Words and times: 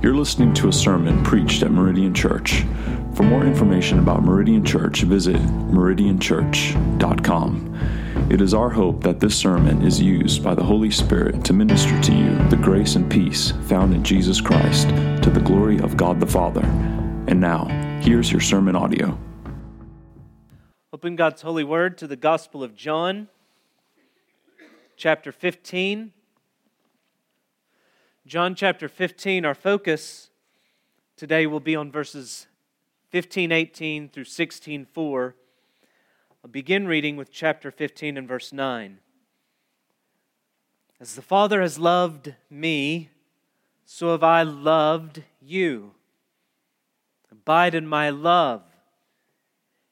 You're 0.00 0.14
listening 0.14 0.54
to 0.54 0.68
a 0.68 0.72
sermon 0.72 1.24
preached 1.24 1.64
at 1.64 1.72
Meridian 1.72 2.14
Church. 2.14 2.64
For 3.14 3.24
more 3.24 3.44
information 3.44 3.98
about 3.98 4.22
Meridian 4.22 4.64
Church, 4.64 5.02
visit 5.02 5.34
meridianchurch.com. 5.34 8.28
It 8.30 8.40
is 8.40 8.54
our 8.54 8.70
hope 8.70 9.02
that 9.02 9.18
this 9.18 9.36
sermon 9.36 9.82
is 9.82 10.00
used 10.00 10.44
by 10.44 10.54
the 10.54 10.62
Holy 10.62 10.92
Spirit 10.92 11.44
to 11.46 11.52
minister 11.52 12.00
to 12.00 12.14
you 12.14 12.38
the 12.48 12.56
grace 12.56 12.94
and 12.94 13.10
peace 13.10 13.50
found 13.66 13.92
in 13.92 14.04
Jesus 14.04 14.40
Christ 14.40 14.88
to 14.88 15.30
the 15.30 15.40
glory 15.40 15.80
of 15.80 15.96
God 15.96 16.20
the 16.20 16.28
Father. 16.28 16.62
And 17.26 17.40
now, 17.40 17.64
here's 18.00 18.30
your 18.30 18.40
sermon 18.40 18.76
audio. 18.76 19.18
Open 20.92 21.16
God's 21.16 21.42
holy 21.42 21.64
word 21.64 21.98
to 21.98 22.06
the 22.06 22.14
Gospel 22.14 22.62
of 22.62 22.76
John, 22.76 23.26
chapter 24.96 25.32
15. 25.32 26.12
John 28.28 28.54
chapter 28.54 28.90
15, 28.90 29.46
our 29.46 29.54
focus 29.54 30.28
today 31.16 31.46
will 31.46 31.60
be 31.60 31.74
on 31.74 31.90
verses 31.90 32.46
15, 33.08 33.50
18 33.50 34.10
through 34.10 34.24
16, 34.24 34.84
4. 34.84 35.34
I'll 36.44 36.50
begin 36.50 36.86
reading 36.86 37.16
with 37.16 37.32
chapter 37.32 37.70
15 37.70 38.18
and 38.18 38.28
verse 38.28 38.52
9. 38.52 38.98
As 41.00 41.14
the 41.14 41.22
Father 41.22 41.62
has 41.62 41.78
loved 41.78 42.34
me, 42.50 43.08
so 43.86 44.10
have 44.10 44.22
I 44.22 44.42
loved 44.42 45.22
you. 45.40 45.92
Abide 47.32 47.74
in 47.74 47.86
my 47.86 48.10
love. 48.10 48.62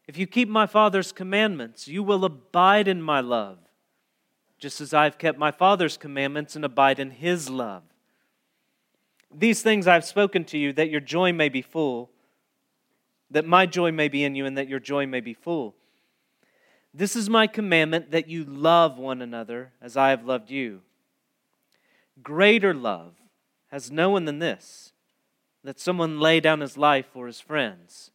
If 0.06 0.18
you 0.18 0.26
keep 0.26 0.50
my 0.50 0.66
Father's 0.66 1.10
commandments, 1.10 1.88
you 1.88 2.02
will 2.02 2.22
abide 2.22 2.86
in 2.86 3.00
my 3.00 3.20
love, 3.20 3.56
just 4.58 4.82
as 4.82 4.92
I've 4.92 5.16
kept 5.16 5.38
my 5.38 5.50
Father's 5.50 5.96
commandments 5.96 6.54
and 6.54 6.66
abide 6.66 6.98
in 6.98 7.12
his 7.12 7.48
love. 7.48 7.84
These 9.38 9.60
things 9.60 9.86
I've 9.86 10.04
spoken 10.04 10.44
to 10.46 10.58
you, 10.58 10.72
that 10.72 10.88
your 10.88 11.00
joy 11.00 11.32
may 11.32 11.50
be 11.50 11.60
full, 11.60 12.10
that 13.30 13.44
my 13.44 13.66
joy 13.66 13.92
may 13.92 14.08
be 14.08 14.24
in 14.24 14.34
you, 14.34 14.46
and 14.46 14.56
that 14.56 14.68
your 14.68 14.80
joy 14.80 15.06
may 15.06 15.20
be 15.20 15.34
full. 15.34 15.74
This 16.94 17.14
is 17.14 17.28
my 17.28 17.46
commandment 17.46 18.12
that 18.12 18.28
you 18.28 18.44
love 18.44 18.96
one 18.96 19.20
another 19.20 19.72
as 19.82 19.94
I 19.94 20.08
have 20.08 20.24
loved 20.24 20.50
you. 20.50 20.80
Greater 22.22 22.72
love 22.72 23.12
has 23.68 23.90
no 23.90 24.08
one 24.08 24.24
than 24.24 24.38
this, 24.38 24.92
that 25.62 25.78
someone 25.78 26.18
lay 26.18 26.40
down 26.40 26.60
his 26.60 26.78
life 26.78 27.06
for 27.12 27.26
his 27.26 27.40
friends. 27.40 28.10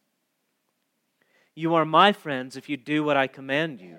You 1.54 1.74
are 1.74 1.84
my 1.84 2.12
friends 2.12 2.56
if 2.56 2.68
you 2.68 2.76
do 2.76 3.04
what 3.04 3.16
I 3.16 3.28
command 3.28 3.80
you. 3.80 3.98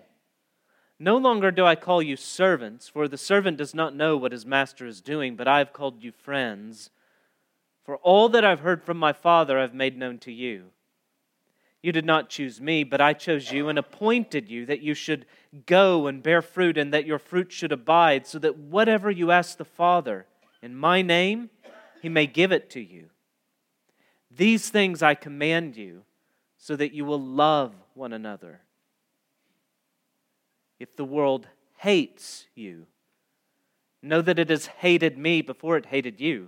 No 0.99 1.15
longer 1.15 1.51
do 1.51 1.65
I 1.65 1.75
call 1.75 2.01
you 2.01 2.17
servants, 2.17 2.89
for 2.89 3.07
the 3.07 3.17
servant 3.17 3.57
does 3.57 3.73
not 3.73 3.95
know 3.95 4.17
what 4.17 4.33
his 4.33 4.45
master 4.45 4.85
is 4.85 4.99
doing, 4.99 5.37
but 5.37 5.47
I 5.47 5.59
have 5.59 5.71
called 5.71 6.03
you 6.03 6.11
friends. 6.11 6.89
For 7.83 7.97
all 7.97 8.29
that 8.29 8.45
I've 8.45 8.61
heard 8.61 8.83
from 8.83 8.97
my 8.97 9.13
Father 9.13 9.59
I've 9.59 9.73
made 9.73 9.97
known 9.97 10.17
to 10.19 10.31
you. 10.31 10.71
You 11.81 11.91
did 11.91 12.05
not 12.05 12.29
choose 12.29 12.61
me, 12.61 12.85
but 12.85 13.01
I 13.01 13.11
chose 13.11 13.51
you 13.51 13.67
and 13.67 13.77
appointed 13.77 14.49
you 14.49 14.65
that 14.67 14.81
you 14.81 14.93
should 14.93 15.25
go 15.65 16.07
and 16.07 16.23
bear 16.23 16.41
fruit, 16.41 16.77
and 16.77 16.93
that 16.93 17.05
your 17.05 17.19
fruit 17.19 17.51
should 17.51 17.73
abide, 17.73 18.25
so 18.25 18.39
that 18.39 18.57
whatever 18.57 19.11
you 19.11 19.31
ask 19.31 19.57
the 19.57 19.65
Father 19.65 20.25
in 20.61 20.75
my 20.75 21.01
name, 21.01 21.49
he 22.01 22.07
may 22.07 22.25
give 22.25 22.53
it 22.53 22.69
to 22.71 22.79
you. 22.79 23.09
These 24.31 24.69
things 24.69 25.03
I 25.03 25.13
command 25.13 25.75
you, 25.75 26.03
so 26.57 26.77
that 26.77 26.93
you 26.93 27.03
will 27.03 27.21
love 27.21 27.73
one 27.93 28.13
another. 28.13 28.61
If 30.79 30.95
the 30.95 31.05
world 31.05 31.47
hates 31.79 32.45
you, 32.55 32.87
know 34.01 34.21
that 34.21 34.39
it 34.39 34.49
has 34.49 34.67
hated 34.67 35.17
me 35.17 35.41
before 35.41 35.75
it 35.75 35.87
hated 35.87 36.21
you. 36.21 36.47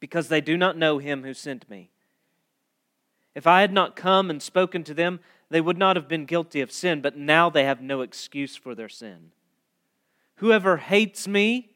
because 0.00 0.28
they 0.28 0.40
do 0.40 0.56
not 0.56 0.76
know 0.76 0.98
him 0.98 1.22
who 1.22 1.34
sent 1.34 1.68
me. 1.68 1.90
If 3.34 3.46
I 3.46 3.60
had 3.60 3.72
not 3.72 3.96
come 3.96 4.30
and 4.30 4.42
spoken 4.42 4.84
to 4.84 4.94
them, 4.94 5.20
they 5.50 5.60
would 5.60 5.78
not 5.78 5.96
have 5.96 6.08
been 6.08 6.24
guilty 6.24 6.60
of 6.60 6.72
sin, 6.72 7.00
but 7.00 7.16
now 7.16 7.48
they 7.48 7.64
have 7.64 7.80
no 7.80 8.00
excuse 8.00 8.56
for 8.56 8.74
their 8.74 8.88
sin. 8.88 9.32
Whoever 10.36 10.76
hates 10.76 11.26
me 11.26 11.70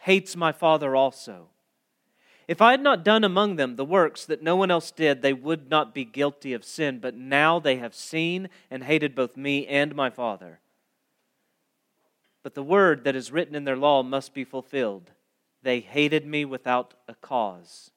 hates 0.00 0.36
my 0.36 0.52
Father 0.52 0.94
also. 0.94 1.48
If 2.46 2.62
I 2.62 2.70
had 2.70 2.80
not 2.80 3.04
done 3.04 3.24
among 3.24 3.56
them 3.56 3.76
the 3.76 3.84
works 3.84 4.24
that 4.24 4.42
no 4.42 4.56
one 4.56 4.70
else 4.70 4.90
did, 4.90 5.20
they 5.20 5.34
would 5.34 5.68
not 5.68 5.94
be 5.94 6.04
guilty 6.06 6.54
of 6.54 6.64
sin, 6.64 6.98
but 6.98 7.14
now 7.14 7.60
they 7.60 7.76
have 7.76 7.94
seen 7.94 8.48
and 8.70 8.84
hated 8.84 9.14
both 9.14 9.36
me 9.36 9.66
and 9.66 9.94
my 9.94 10.08
Father. 10.08 10.60
But 12.42 12.54
the 12.54 12.62
word 12.62 13.04
that 13.04 13.16
is 13.16 13.30
written 13.32 13.54
in 13.54 13.64
their 13.64 13.76
law 13.76 14.02
must 14.02 14.32
be 14.32 14.44
fulfilled. 14.44 15.10
They 15.62 15.80
hated 15.80 16.26
me 16.26 16.44
without 16.44 16.94
a 17.06 17.14
cause. 17.14 17.90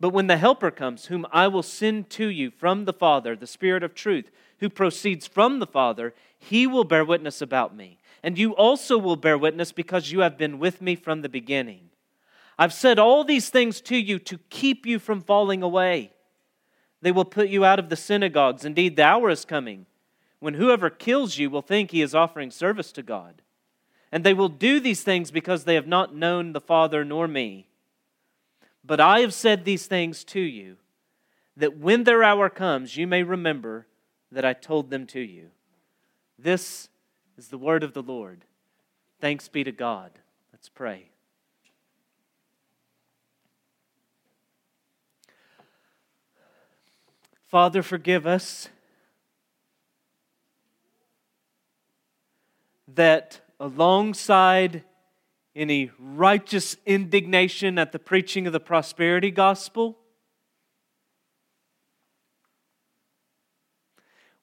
But 0.00 0.10
when 0.10 0.26
the 0.26 0.36
Helper 0.36 0.70
comes, 0.70 1.06
whom 1.06 1.26
I 1.32 1.48
will 1.48 1.62
send 1.62 2.10
to 2.10 2.26
you 2.26 2.50
from 2.50 2.84
the 2.84 2.92
Father, 2.92 3.36
the 3.36 3.46
Spirit 3.46 3.82
of 3.82 3.94
truth, 3.94 4.30
who 4.58 4.68
proceeds 4.68 5.26
from 5.26 5.58
the 5.60 5.66
Father, 5.66 6.14
he 6.38 6.66
will 6.66 6.84
bear 6.84 7.04
witness 7.04 7.40
about 7.40 7.76
me. 7.76 7.98
And 8.22 8.38
you 8.38 8.52
also 8.52 8.98
will 8.98 9.16
bear 9.16 9.38
witness 9.38 9.72
because 9.72 10.10
you 10.10 10.20
have 10.20 10.36
been 10.36 10.58
with 10.58 10.80
me 10.80 10.96
from 10.96 11.22
the 11.22 11.28
beginning. 11.28 11.90
I've 12.58 12.72
said 12.72 12.98
all 12.98 13.24
these 13.24 13.48
things 13.50 13.80
to 13.82 13.96
you 13.96 14.18
to 14.20 14.38
keep 14.50 14.86
you 14.86 14.98
from 14.98 15.20
falling 15.20 15.62
away. 15.62 16.12
They 17.02 17.12
will 17.12 17.24
put 17.24 17.48
you 17.48 17.64
out 17.64 17.78
of 17.78 17.88
the 17.88 17.96
synagogues. 17.96 18.64
Indeed, 18.64 18.96
the 18.96 19.02
hour 19.02 19.28
is 19.30 19.44
coming 19.44 19.86
when 20.40 20.54
whoever 20.54 20.90
kills 20.90 21.38
you 21.38 21.48
will 21.48 21.62
think 21.62 21.90
he 21.90 22.02
is 22.02 22.14
offering 22.14 22.50
service 22.50 22.92
to 22.92 23.02
God. 23.02 23.42
And 24.14 24.22
they 24.22 24.32
will 24.32 24.48
do 24.48 24.78
these 24.78 25.02
things 25.02 25.32
because 25.32 25.64
they 25.64 25.74
have 25.74 25.88
not 25.88 26.14
known 26.14 26.52
the 26.52 26.60
Father 26.60 27.04
nor 27.04 27.26
me. 27.26 27.66
But 28.84 29.00
I 29.00 29.22
have 29.22 29.34
said 29.34 29.64
these 29.64 29.86
things 29.86 30.22
to 30.26 30.38
you, 30.38 30.76
that 31.56 31.78
when 31.78 32.04
their 32.04 32.22
hour 32.22 32.48
comes, 32.48 32.96
you 32.96 33.08
may 33.08 33.24
remember 33.24 33.88
that 34.30 34.44
I 34.44 34.52
told 34.52 34.88
them 34.90 35.04
to 35.08 35.20
you. 35.20 35.48
This 36.38 36.88
is 37.36 37.48
the 37.48 37.58
word 37.58 37.82
of 37.82 37.92
the 37.92 38.04
Lord. 38.04 38.44
Thanks 39.20 39.48
be 39.48 39.64
to 39.64 39.72
God. 39.72 40.12
Let's 40.52 40.68
pray. 40.68 41.08
Father, 47.48 47.82
forgive 47.82 48.28
us 48.28 48.68
that 52.86 53.40
alongside 53.60 54.84
any 55.56 55.90
righteous 55.98 56.76
indignation 56.84 57.78
at 57.78 57.92
the 57.92 57.98
preaching 57.98 58.46
of 58.46 58.52
the 58.52 58.60
prosperity 58.60 59.30
gospel, 59.30 59.98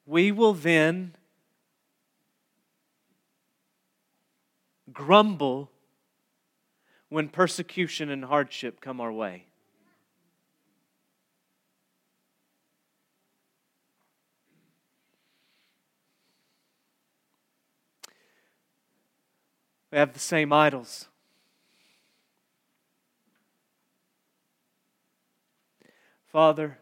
we 0.06 0.32
will 0.32 0.54
then 0.54 1.14
grumble 4.92 5.70
when 7.08 7.28
persecution 7.28 8.08
and 8.10 8.24
hardship 8.24 8.80
come 8.80 9.00
our 9.00 9.12
way. 9.12 9.46
We 19.92 19.98
have 19.98 20.14
the 20.14 20.18
same 20.18 20.54
idols. 20.54 21.06
Father, 26.26 26.78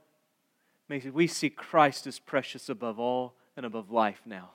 may 0.88 1.00
we 1.12 1.26
see 1.26 1.50
Christ 1.50 2.06
as 2.06 2.20
precious 2.20 2.68
above 2.68 3.00
all 3.00 3.34
and 3.56 3.66
above 3.66 3.90
life 3.90 4.22
now. 4.24 4.50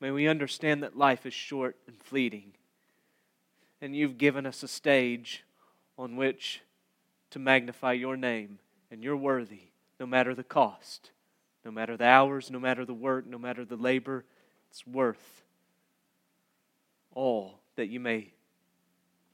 May 0.00 0.10
we 0.10 0.28
understand 0.28 0.82
that 0.82 0.98
life 0.98 1.24
is 1.24 1.32
short 1.32 1.76
and 1.86 1.96
fleeting, 1.98 2.52
and 3.80 3.96
you've 3.96 4.18
given 4.18 4.44
us 4.44 4.62
a 4.62 4.68
stage 4.68 5.44
on 5.96 6.14
which 6.14 6.60
to 7.30 7.38
magnify 7.38 7.94
your 7.94 8.18
name, 8.18 8.58
and 8.90 9.02
you're 9.02 9.16
worthy 9.16 9.68
no 9.98 10.04
matter 10.04 10.34
the 10.34 10.44
cost, 10.44 11.10
no 11.64 11.70
matter 11.70 11.96
the 11.96 12.04
hours, 12.04 12.50
no 12.50 12.60
matter 12.60 12.84
the 12.84 12.92
work, 12.92 13.26
no 13.26 13.38
matter 13.38 13.64
the 13.64 13.76
labor, 13.76 14.26
it's 14.68 14.86
worth 14.86 15.43
all 17.14 17.60
that 17.76 17.86
you 17.86 18.00
may 18.00 18.32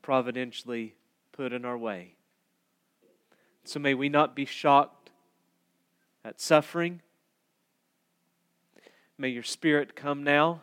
providentially 0.03 0.95
put 1.33 1.53
in 1.53 1.65
our 1.65 1.77
way. 1.77 2.15
So 3.65 3.79
may 3.79 3.95
we 3.95 4.09
not 4.09 4.35
be 4.35 4.45
shocked 4.45 5.11
at 6.25 6.41
suffering. 6.41 7.03
May 9.19 9.29
your 9.29 9.43
Spirit 9.43 9.95
come 9.95 10.23
now 10.23 10.61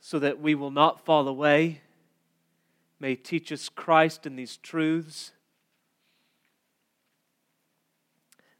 so 0.00 0.18
that 0.18 0.40
we 0.40 0.54
will 0.54 0.70
not 0.70 1.04
fall 1.04 1.28
away. 1.28 1.82
May 2.98 3.14
teach 3.14 3.52
us 3.52 3.68
Christ 3.68 4.24
and 4.26 4.38
these 4.38 4.56
truths. 4.56 5.32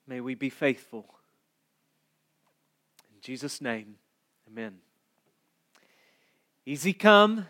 May 0.06 0.20
we 0.20 0.34
be 0.34 0.50
faithful. 0.50 1.06
In 3.14 3.20
Jesus' 3.20 3.60
name, 3.60 3.96
amen. 4.46 4.78
Easy 6.68 6.92
come, 6.92 7.46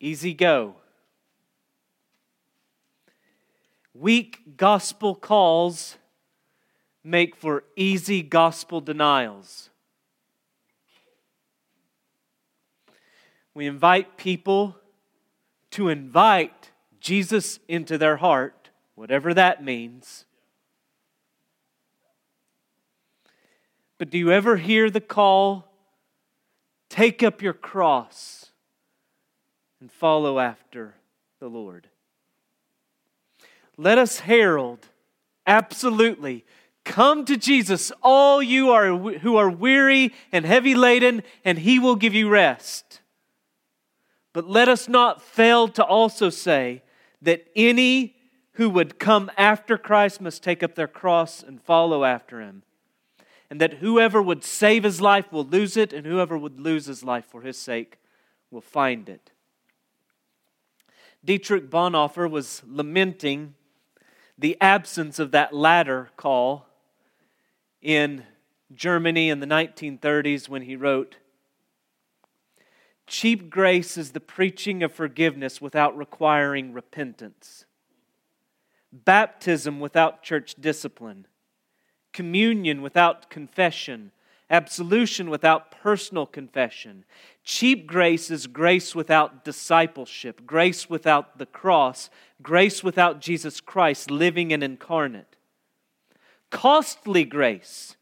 easy 0.00 0.32
go. 0.32 0.76
Weak 3.92 4.56
gospel 4.56 5.14
calls 5.14 5.98
make 7.04 7.36
for 7.36 7.62
easy 7.76 8.22
gospel 8.22 8.80
denials. 8.80 9.68
We 13.52 13.66
invite 13.66 14.16
people 14.16 14.76
to 15.72 15.90
invite 15.90 16.70
Jesus 17.00 17.58
into 17.68 17.98
their 17.98 18.16
heart, 18.16 18.70
whatever 18.94 19.34
that 19.34 19.62
means. 19.62 20.24
But 23.98 24.08
do 24.08 24.16
you 24.16 24.32
ever 24.32 24.56
hear 24.56 24.88
the 24.88 25.02
call? 25.02 25.73
Take 26.94 27.24
up 27.24 27.42
your 27.42 27.54
cross 27.54 28.52
and 29.80 29.90
follow 29.90 30.38
after 30.38 30.94
the 31.40 31.48
Lord. 31.48 31.88
Let 33.76 33.98
us 33.98 34.20
herald, 34.20 34.86
absolutely. 35.44 36.44
Come 36.84 37.24
to 37.24 37.36
Jesus, 37.36 37.90
all 38.00 38.40
you 38.40 38.70
are 38.70 38.96
who 38.96 39.34
are 39.34 39.50
weary 39.50 40.14
and 40.30 40.46
heavy 40.46 40.76
laden, 40.76 41.24
and 41.44 41.58
he 41.58 41.80
will 41.80 41.96
give 41.96 42.14
you 42.14 42.28
rest. 42.28 43.00
But 44.32 44.48
let 44.48 44.68
us 44.68 44.88
not 44.88 45.20
fail 45.20 45.66
to 45.66 45.84
also 45.84 46.30
say 46.30 46.84
that 47.22 47.44
any 47.56 48.14
who 48.52 48.70
would 48.70 49.00
come 49.00 49.32
after 49.36 49.76
Christ 49.76 50.20
must 50.20 50.44
take 50.44 50.62
up 50.62 50.76
their 50.76 50.86
cross 50.86 51.42
and 51.42 51.60
follow 51.60 52.04
after 52.04 52.40
him. 52.40 52.62
And 53.54 53.60
that 53.60 53.74
whoever 53.74 54.20
would 54.20 54.42
save 54.42 54.82
his 54.82 55.00
life 55.00 55.30
will 55.30 55.44
lose 55.44 55.76
it, 55.76 55.92
and 55.92 56.04
whoever 56.04 56.36
would 56.36 56.58
lose 56.58 56.86
his 56.86 57.04
life 57.04 57.24
for 57.24 57.42
his 57.42 57.56
sake 57.56 57.98
will 58.50 58.60
find 58.60 59.08
it. 59.08 59.30
Dietrich 61.24 61.70
Bonhoeffer 61.70 62.28
was 62.28 62.62
lamenting 62.66 63.54
the 64.36 64.56
absence 64.60 65.20
of 65.20 65.30
that 65.30 65.54
latter 65.54 66.10
call 66.16 66.66
in 67.80 68.24
Germany 68.74 69.30
in 69.30 69.38
the 69.38 69.46
1930s 69.46 70.48
when 70.48 70.62
he 70.62 70.74
wrote, 70.74 71.18
Cheap 73.06 73.50
grace 73.50 73.96
is 73.96 74.10
the 74.10 74.18
preaching 74.18 74.82
of 74.82 74.92
forgiveness 74.92 75.60
without 75.60 75.96
requiring 75.96 76.72
repentance, 76.72 77.66
baptism 78.92 79.78
without 79.78 80.24
church 80.24 80.56
discipline, 80.56 81.28
communion 82.14 82.80
without 82.80 83.28
confession, 83.28 84.10
absolution 84.48 85.28
without 85.28 85.70
personal 85.70 86.24
confession. 86.24 87.04
Cheap 87.44 87.86
grace 87.86 88.30
is 88.30 88.46
grace 88.46 88.94
without 88.94 89.44
discipleship, 89.44 90.46
grace 90.46 90.88
without 90.88 91.36
the 91.36 91.44
cross, 91.44 92.08
grace 92.42 92.82
without 92.82 93.20
Jesus 93.20 93.60
Christ 93.60 94.10
living 94.10 94.50
and 94.50 94.62
incarnate. 94.62 95.36
Costly 96.48 97.24
grace 97.24 97.96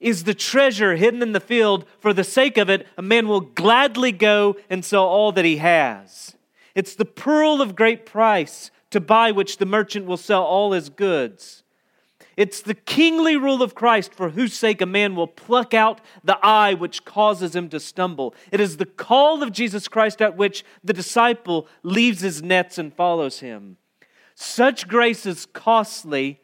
is 0.00 0.24
the 0.24 0.34
treasure 0.34 0.96
hidden 0.96 1.22
in 1.22 1.32
the 1.32 1.40
field. 1.40 1.84
For 2.00 2.12
the 2.12 2.24
sake 2.24 2.58
of 2.58 2.68
it, 2.68 2.88
a 2.96 3.02
man 3.02 3.28
will 3.28 3.40
gladly 3.40 4.10
go 4.10 4.56
and 4.68 4.84
sell 4.84 5.04
all 5.04 5.30
that 5.32 5.44
he 5.44 5.58
has. 5.58 6.36
It's 6.74 6.94
the 6.96 7.04
pearl 7.04 7.60
of 7.60 7.76
great 7.76 8.04
price 8.04 8.70
to 8.90 9.00
buy 9.00 9.30
which 9.30 9.58
the 9.58 9.66
merchant 9.66 10.06
will 10.06 10.16
sell 10.16 10.42
all 10.42 10.72
his 10.72 10.88
goods. 10.88 11.62
It's 12.36 12.62
the 12.62 12.74
kingly 12.74 13.36
rule 13.36 13.62
of 13.62 13.74
Christ 13.74 14.14
for 14.14 14.30
whose 14.30 14.54
sake 14.54 14.80
a 14.80 14.86
man 14.86 15.14
will 15.14 15.26
pluck 15.26 15.74
out 15.74 16.00
the 16.24 16.38
eye 16.44 16.74
which 16.74 17.04
causes 17.04 17.54
him 17.54 17.68
to 17.70 17.80
stumble. 17.80 18.34
It 18.50 18.60
is 18.60 18.76
the 18.76 18.86
call 18.86 19.42
of 19.42 19.52
Jesus 19.52 19.88
Christ 19.88 20.22
at 20.22 20.36
which 20.36 20.64
the 20.82 20.92
disciple 20.92 21.68
leaves 21.82 22.20
his 22.20 22.42
nets 22.42 22.78
and 22.78 22.92
follows 22.92 23.40
him. 23.40 23.76
Such 24.34 24.88
grace 24.88 25.26
is 25.26 25.46
costly 25.46 26.40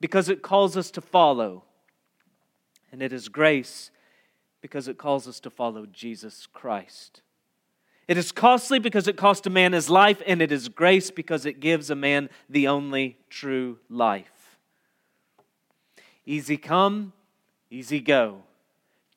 because 0.00 0.28
it 0.28 0.42
calls 0.42 0.76
us 0.76 0.90
to 0.92 1.00
follow. 1.00 1.64
And 2.92 3.02
it 3.02 3.12
is 3.12 3.28
grace 3.28 3.90
because 4.60 4.86
it 4.86 4.98
calls 4.98 5.26
us 5.26 5.40
to 5.40 5.50
follow 5.50 5.84
Jesus 5.86 6.46
Christ. 6.52 7.22
It 8.06 8.18
is 8.18 8.32
costly 8.32 8.78
because 8.78 9.08
it 9.08 9.16
cost 9.16 9.46
a 9.46 9.50
man 9.50 9.72
his 9.72 9.88
life, 9.88 10.22
and 10.26 10.42
it 10.42 10.52
is 10.52 10.68
grace 10.68 11.10
because 11.10 11.46
it 11.46 11.58
gives 11.58 11.90
a 11.90 11.94
man 11.94 12.28
the 12.48 12.68
only 12.68 13.16
true 13.30 13.78
life. 13.88 14.33
Easy 16.26 16.56
come, 16.56 17.12
easy 17.70 18.00
go. 18.00 18.42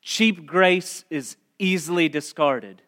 Cheap 0.02 0.46
grace 0.46 1.04
is 1.10 1.36
easily 1.58 2.08
discarded. 2.08 2.82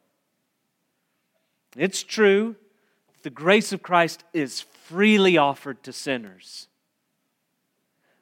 It's 1.76 2.02
true, 2.02 2.56
the 3.22 3.30
grace 3.30 3.72
of 3.72 3.82
Christ 3.82 4.24
is 4.32 4.60
freely 4.60 5.36
offered 5.36 5.82
to 5.84 5.92
sinners. 5.92 6.68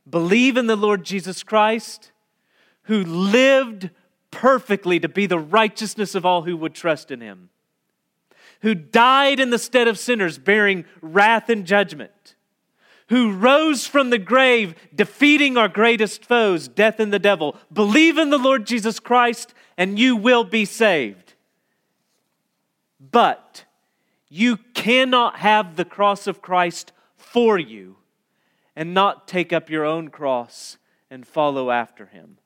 Believe 0.08 0.56
in 0.56 0.66
the 0.66 0.76
Lord 0.76 1.04
Jesus 1.04 1.42
Christ 1.42 2.12
who 2.88 3.04
lived 3.04 3.90
perfectly 4.30 4.98
to 4.98 5.08
be 5.08 5.26
the 5.26 5.38
righteousness 5.38 6.14
of 6.14 6.24
all 6.24 6.42
who 6.42 6.56
would 6.56 6.74
trust 6.74 7.10
in 7.10 7.20
him, 7.20 7.50
who 8.62 8.74
died 8.74 9.38
in 9.38 9.50
the 9.50 9.58
stead 9.58 9.86
of 9.86 9.98
sinners, 9.98 10.38
bearing 10.38 10.86
wrath 11.02 11.50
and 11.50 11.66
judgment, 11.66 12.34
who 13.08 13.32
rose 13.32 13.86
from 13.86 14.10
the 14.10 14.18
grave, 14.18 14.74
defeating 14.94 15.56
our 15.56 15.68
greatest 15.68 16.24
foes, 16.24 16.68
death 16.68 17.00
and 17.00 17.12
the 17.12 17.18
devil. 17.18 17.56
Believe 17.72 18.18
in 18.18 18.30
the 18.30 18.38
Lord 18.38 18.66
Jesus 18.66 19.00
Christ, 19.00 19.54
and 19.76 19.98
you 19.98 20.16
will 20.16 20.44
be 20.44 20.64
saved. 20.64 21.34
But 23.00 23.64
you 24.28 24.58
cannot 24.74 25.38
have 25.38 25.76
the 25.76 25.84
cross 25.84 26.26
of 26.26 26.42
Christ 26.42 26.92
for 27.16 27.58
you 27.58 27.96
and 28.76 28.94
not 28.94 29.26
take 29.26 29.52
up 29.52 29.70
your 29.70 29.84
own 29.84 30.08
cross 30.08 30.76
and 31.10 31.26
follow 31.26 31.70
after 31.70 32.06
him. 32.06 32.38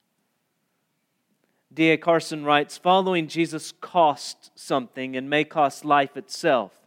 D.A. 1.74 1.96
Carson 1.96 2.44
writes 2.44 2.78
Following 2.78 3.26
Jesus 3.26 3.72
costs 3.80 4.50
something 4.54 5.16
and 5.16 5.28
may 5.28 5.44
cost 5.44 5.84
life 5.84 6.16
itself. 6.16 6.81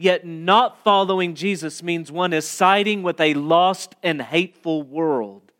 Yet 0.00 0.24
not 0.24 0.84
following 0.84 1.34
Jesus 1.34 1.82
means 1.82 2.12
one 2.12 2.32
is 2.32 2.46
siding 2.46 3.02
with 3.02 3.20
a 3.20 3.34
lost 3.34 3.96
and 4.00 4.22
hateful 4.22 4.84
world. 4.84 5.50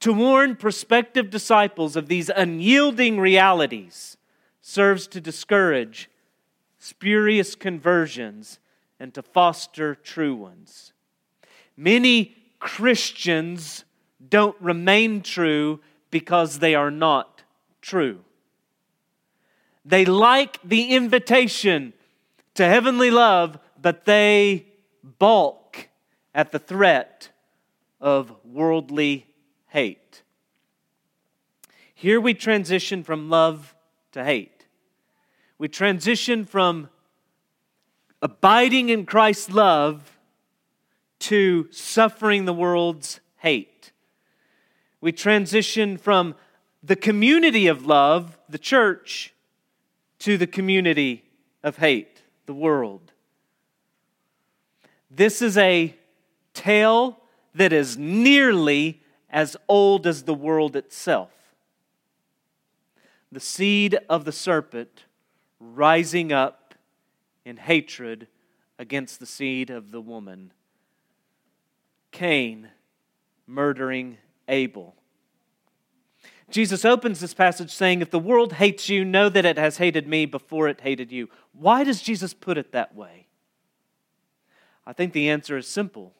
To 0.00 0.12
warn 0.12 0.54
prospective 0.54 1.30
disciples 1.30 1.96
of 1.96 2.08
these 2.08 2.28
unyielding 2.28 3.18
realities 3.18 4.18
serves 4.60 5.06
to 5.08 5.20
discourage 5.20 6.10
spurious 6.78 7.54
conversions 7.54 8.58
and 9.00 9.14
to 9.14 9.22
foster 9.22 9.94
true 9.94 10.34
ones. 10.34 10.92
Many 11.74 12.36
Christians 12.58 13.86
don't 14.28 14.60
remain 14.60 15.22
true 15.22 15.80
because 16.10 16.58
they 16.58 16.74
are 16.74 16.90
not 16.90 17.44
true. 17.80 18.20
They 19.86 20.04
like 20.04 20.58
the 20.62 20.94
invitation 20.94 21.94
to 22.54 22.66
heavenly 22.66 23.10
love, 23.10 23.58
but 23.80 24.04
they 24.04 24.66
balk 25.02 25.88
at 26.34 26.52
the 26.52 26.58
threat 26.58 27.30
of 28.00 28.34
worldly 28.44 29.26
hate. 29.68 30.22
Here 31.94 32.20
we 32.20 32.34
transition 32.34 33.04
from 33.04 33.30
love 33.30 33.74
to 34.12 34.24
hate. 34.24 34.66
We 35.58 35.68
transition 35.68 36.44
from 36.44 36.88
abiding 38.20 38.88
in 38.88 39.06
Christ's 39.06 39.50
love 39.50 40.18
to 41.20 41.68
suffering 41.70 42.44
the 42.44 42.52
world's 42.52 43.20
hate 43.36 43.72
we 45.02 45.12
transition 45.12 45.98
from 45.98 46.36
the 46.82 46.96
community 46.96 47.66
of 47.66 47.84
love, 47.84 48.38
the 48.48 48.58
church, 48.58 49.34
to 50.20 50.38
the 50.38 50.46
community 50.46 51.24
of 51.62 51.76
hate, 51.76 52.11
the 52.46 52.54
world. 52.54 53.12
This 55.10 55.42
is 55.42 55.58
a 55.58 55.94
tale 56.54 57.20
that 57.54 57.72
is 57.72 57.98
nearly 57.98 59.02
as 59.30 59.56
old 59.68 60.06
as 60.06 60.22
the 60.22 60.34
world 60.34 60.76
itself. 60.76 61.30
The 63.30 63.40
seed 63.40 63.98
of 64.08 64.24
the 64.24 64.32
serpent 64.32 65.04
rising 65.58 66.32
up 66.32 66.74
in 67.44 67.56
hatred 67.56 68.28
against 68.78 69.20
the 69.20 69.26
seed 69.26 69.70
of 69.70 69.90
the 69.90 70.00
woman. 70.00 70.52
Cain 72.10 72.68
murdering 73.46 74.18
Abel. 74.48 74.96
Jesus 76.50 76.84
opens 76.84 77.20
this 77.20 77.34
passage 77.34 77.70
saying, 77.70 78.00
If 78.00 78.10
the 78.10 78.18
world 78.18 78.54
hates 78.54 78.88
you, 78.88 79.04
know 79.04 79.28
that 79.28 79.44
it 79.44 79.58
has 79.58 79.78
hated 79.78 80.06
me 80.06 80.26
before 80.26 80.68
it 80.68 80.80
hated 80.80 81.10
you. 81.10 81.28
Why 81.52 81.84
does 81.84 82.02
Jesus 82.02 82.34
put 82.34 82.58
it 82.58 82.72
that 82.72 82.94
way? 82.94 83.26
I 84.86 84.92
think 84.92 85.12
the 85.12 85.30
answer 85.30 85.56
is 85.56 85.66
simple. 85.66 86.12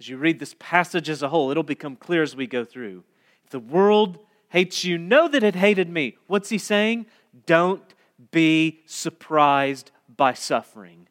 As 0.00 0.08
you 0.08 0.16
read 0.16 0.38
this 0.38 0.54
passage 0.58 1.08
as 1.08 1.22
a 1.22 1.28
whole, 1.28 1.50
it'll 1.50 1.62
become 1.62 1.96
clear 1.96 2.22
as 2.22 2.36
we 2.36 2.46
go 2.46 2.64
through. 2.64 3.04
If 3.44 3.50
the 3.50 3.58
world 3.58 4.18
hates 4.50 4.84
you, 4.84 4.98
know 4.98 5.28
that 5.28 5.42
it 5.42 5.56
hated 5.56 5.88
me. 5.88 6.16
What's 6.26 6.50
he 6.50 6.58
saying? 6.58 7.06
Don't 7.46 7.94
be 8.30 8.82
surprised 8.86 9.90
by 10.14 10.34
suffering. 10.34 11.08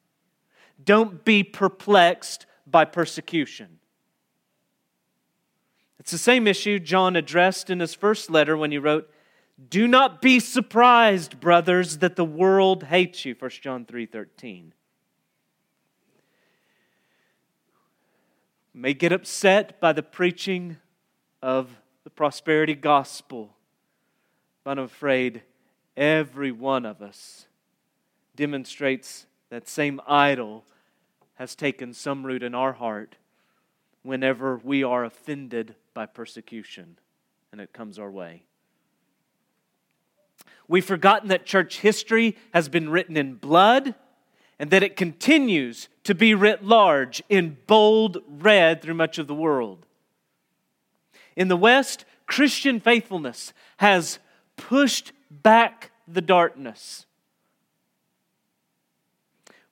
Don't 0.84 1.24
be 1.24 1.44
perplexed 1.44 2.46
by 2.66 2.86
persecution. 2.86 3.77
It's 6.08 6.14
the 6.14 6.18
same 6.20 6.48
issue 6.48 6.80
John 6.80 7.18
addressed 7.18 7.70
in 7.70 7.82
his 7.82 7.94
first 7.94 8.30
letter 8.30 8.56
when 8.56 8.72
he 8.72 8.78
wrote, 8.78 9.12
Do 9.68 9.90
not 9.90 10.22
be 10.22 10.40
surprised, 10.40 11.42
brothers, 11.42 11.98
that 11.98 12.16
the 12.16 12.24
world 12.24 12.84
hates 12.84 13.26
you. 13.26 13.36
1 13.36 13.52
John 13.62 13.84
3:13. 13.84 14.72
May 18.74 18.94
get 18.94 19.12
upset 19.12 19.82
by 19.82 19.92
the 19.92 20.02
preaching 20.02 20.78
of 21.42 21.76
the 22.06 22.10
prosperity 22.10 22.74
gospel, 22.74 23.58
but 24.64 24.80
I'm 24.80 24.86
afraid 24.86 25.42
every 25.98 26.54
one 26.54 26.86
of 26.86 27.02
us 27.02 27.48
demonstrates 28.34 29.26
that 29.50 29.68
same 29.68 30.00
idol 30.08 30.64
has 31.34 31.54
taken 31.54 31.92
some 31.92 32.26
root 32.26 32.44
in 32.44 32.56
our 32.56 32.72
heart 32.72 33.18
whenever 34.04 34.56
we 34.64 34.82
are 34.82 35.04
offended 35.04 35.76
by 35.98 36.06
persecution 36.06 37.00
and 37.52 37.60
it 37.60 37.74
comes 37.74 37.98
our 37.98 38.12
way. 38.12 38.44
We've 40.68 40.86
forgotten 40.86 41.30
that 41.30 41.44
church 41.44 41.80
history 41.80 42.38
has 42.54 42.70
been 42.70 42.92
written 42.92 43.18
in 43.18 43.34
blood 43.34 43.96
and 44.60 44.70
that 44.70 44.84
it 44.84 44.96
continues 44.96 45.90
to 46.04 46.14
be 46.14 46.36
writ 46.36 46.64
large 46.64 47.24
in 47.30 47.58
bold 47.66 48.20
red 48.28 48.84
through 48.84 48.94
much 48.94 49.18
of 49.18 49.26
the 49.26 49.34
world. 49.34 49.88
In 51.36 51.48
the 51.48 51.58
West, 51.58 52.06
Christian 52.28 52.80
faithfulness 52.80 53.52
has 53.78 54.20
pushed 54.56 55.14
back 55.32 55.90
the 56.08 56.22
darkness. 56.22 57.08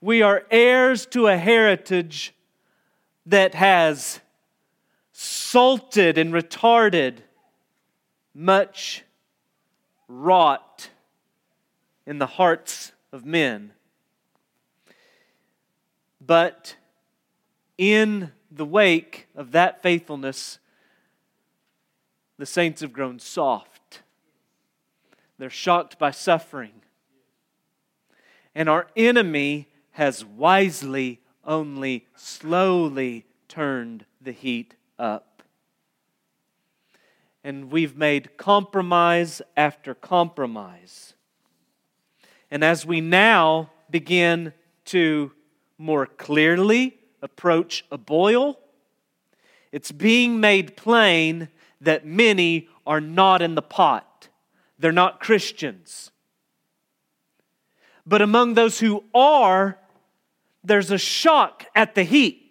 We 0.01 0.24
are 0.24 0.48
heirs 0.50 1.05
to 1.12 1.27
a 1.27 1.38
heritage 1.38 2.34
that 3.27 3.53
has 3.53 4.22
salted 5.17 6.17
and 6.17 6.34
retarded 6.34 7.19
much 8.34 9.05
rot 10.10 10.89
in 12.05 12.19
the 12.19 12.25
hearts 12.25 12.91
of 13.13 13.24
men. 13.24 13.72
But 16.19 16.75
in 17.77 18.34
the 18.51 18.65
wake 18.65 19.29
of 19.38 19.53
that 19.53 19.81
faithfulness, 19.81 20.60
the 22.38 22.45
saints 22.45 22.81
have 22.81 22.91
grown 22.91 23.19
soft. 23.19 24.01
They're 25.38 25.50
shocked 25.50 25.98
by 25.98 26.12
suffering. 26.12 26.81
And 28.53 28.67
our 28.67 28.88
enemy 28.98 29.69
has 29.91 30.25
wisely 30.25 31.22
only 31.45 32.05
slowly 32.17 33.25
turned 33.48 34.03
the 34.19 34.34
heat 34.34 34.75
up. 34.97 35.43
And 37.43 37.71
we've 37.71 37.95
made 37.95 38.37
compromise 38.37 39.41
after 39.55 39.93
compromise. 39.93 41.13
And 42.49 42.63
as 42.63 42.85
we 42.85 43.01
now 43.01 43.69
begin 43.89 44.53
to 44.85 45.31
more 45.77 46.05
clearly 46.05 46.97
approach 47.21 47.85
a 47.91 47.97
boil, 47.97 48.59
it's 49.71 49.91
being 49.91 50.39
made 50.39 50.77
plain 50.77 51.49
that 51.81 52.05
many 52.05 52.69
are 52.87 53.01
not 53.01 53.41
in 53.41 53.55
the 53.55 53.61
pot. 53.61 54.29
They're 54.79 54.91
not 54.91 55.19
Christians. 55.19 56.11
But 58.05 58.21
among 58.21 58.53
those 58.53 58.79
who 58.79 59.03
are, 59.13 59.79
there's 60.63 60.91
a 60.91 60.97
shock 60.97 61.65
at 61.75 61.95
the 61.95 62.03
heat. 62.03 62.44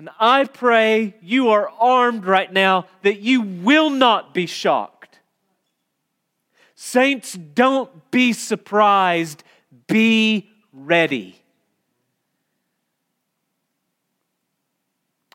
And 0.00 0.08
I 0.18 0.44
pray 0.44 1.14
you 1.20 1.50
are 1.50 1.68
armed 1.78 2.24
right 2.24 2.50
now 2.50 2.86
that 3.02 3.20
you 3.20 3.42
will 3.42 3.90
not 3.90 4.32
be 4.32 4.46
shocked. 4.46 5.18
Saints, 6.74 7.34
don't 7.34 8.10
be 8.10 8.32
surprised, 8.32 9.44
be 9.88 10.48
ready. 10.72 11.38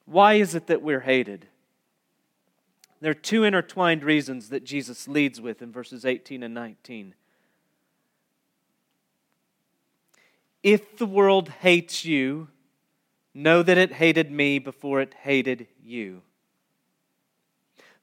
Why 0.05 0.33
is 0.33 0.55
it 0.55 0.65
that 0.65 0.81
we're 0.81 1.01
hated? 1.01 1.45
There 3.01 3.11
are 3.11 3.13
two 3.13 3.43
intertwined 3.43 4.03
reasons 4.03 4.49
that 4.49 4.63
Jesus 4.63 5.07
leads 5.07 5.39
with 5.39 5.61
in 5.61 5.71
verses 5.71 6.05
18 6.05 6.41
and 6.41 6.55
19. 6.55 7.13
If 10.63 10.97
the 10.97 11.05
world 11.05 11.49
hates 11.49 12.03
you, 12.03 12.47
know 13.35 13.61
that 13.61 13.77
it 13.77 13.91
hated 13.91 14.31
me 14.31 14.57
before 14.57 15.01
it 15.01 15.13
hated 15.21 15.67
you. 15.83 16.21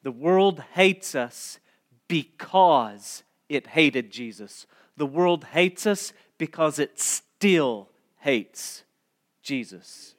The 0.03 0.13
world 0.13 0.63
hates 0.75 1.15
us 1.15 1.59
because 2.07 3.23
it 3.49 3.69
hated 3.69 4.11
Jesus. 4.11 4.67
The 4.97 5.07
world 5.07 5.45
hates 5.45 5.87
us 5.87 6.13
because 6.37 6.79
it 6.79 7.01
still 7.01 7.89
hates 8.19 8.85
Jesus. 9.43 10.15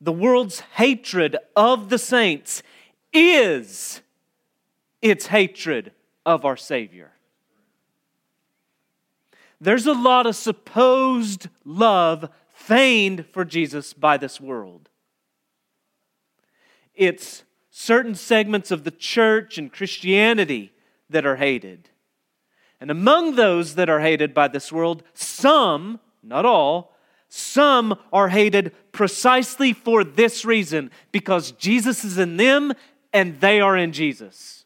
The 0.00 0.12
world's 0.12 0.60
hatred 0.76 1.36
of 1.54 1.90
the 1.90 1.98
saints 1.98 2.62
is 3.12 4.00
its 5.00 5.26
hatred 5.26 5.92
of 6.26 6.44
our 6.44 6.56
Savior. 6.56 7.12
There's 9.60 9.86
a 9.86 9.92
lot 9.92 10.26
of 10.26 10.36
supposed 10.36 11.48
love 11.64 12.30
feigned 12.70 13.26
for 13.26 13.44
Jesus 13.44 13.92
by 13.92 14.16
this 14.16 14.40
world. 14.40 14.90
It's 16.94 17.42
certain 17.68 18.14
segments 18.14 18.70
of 18.70 18.84
the 18.84 18.92
church 18.92 19.58
and 19.58 19.72
Christianity 19.72 20.72
that 21.08 21.26
are 21.26 21.34
hated. 21.34 21.88
And 22.80 22.88
among 22.88 23.34
those 23.34 23.74
that 23.74 23.90
are 23.90 23.98
hated 23.98 24.32
by 24.32 24.46
this 24.46 24.70
world, 24.70 25.02
some, 25.14 25.98
not 26.22 26.46
all, 26.46 26.94
some 27.28 27.98
are 28.12 28.28
hated 28.28 28.72
precisely 28.92 29.72
for 29.72 30.04
this 30.04 30.44
reason 30.44 30.92
because 31.10 31.50
Jesus 31.50 32.04
is 32.04 32.18
in 32.18 32.36
them 32.36 32.72
and 33.12 33.40
they 33.40 33.60
are 33.60 33.76
in 33.76 33.90
Jesus. 33.90 34.64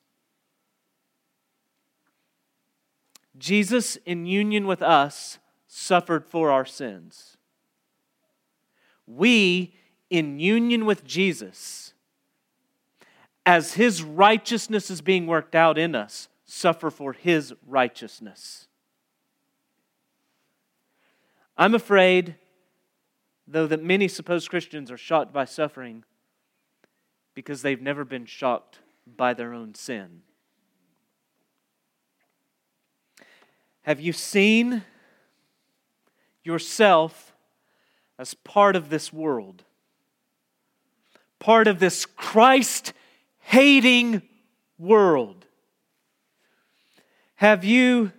Jesus, 3.38 3.96
in 4.04 4.26
union 4.26 4.66
with 4.66 4.82
us, 4.82 5.38
suffered 5.66 6.26
for 6.26 6.50
our 6.50 6.66
sins. 6.66 7.33
We, 9.06 9.74
in 10.10 10.38
union 10.38 10.86
with 10.86 11.04
Jesus, 11.04 11.92
as 13.46 13.74
his 13.74 14.02
righteousness 14.02 14.90
is 14.90 15.00
being 15.00 15.26
worked 15.26 15.54
out 15.54 15.76
in 15.76 15.94
us, 15.94 16.28
suffer 16.44 16.90
for 16.90 17.12
his 17.12 17.52
righteousness. 17.66 18.68
I'm 21.56 21.74
afraid, 21.74 22.36
though, 23.46 23.66
that 23.66 23.82
many 23.82 24.08
supposed 24.08 24.48
Christians 24.48 24.90
are 24.90 24.96
shocked 24.96 25.32
by 25.32 25.44
suffering 25.44 26.04
because 27.34 27.62
they've 27.62 27.82
never 27.82 28.04
been 28.04 28.26
shocked 28.26 28.78
by 29.06 29.34
their 29.34 29.52
own 29.52 29.74
sin. 29.74 30.22
Have 33.82 34.00
you 34.00 34.14
seen 34.14 34.82
yourself 36.42 37.33
as 38.18 38.34
part 38.34 38.76
of 38.76 38.90
this 38.90 39.12
world? 39.12 39.64
Part 41.38 41.66
of 41.66 41.78
this 41.78 42.06
Christ 42.06 42.92
hating 43.40 44.22
world? 44.78 45.46
Have 47.36 47.64
you 47.64 48.12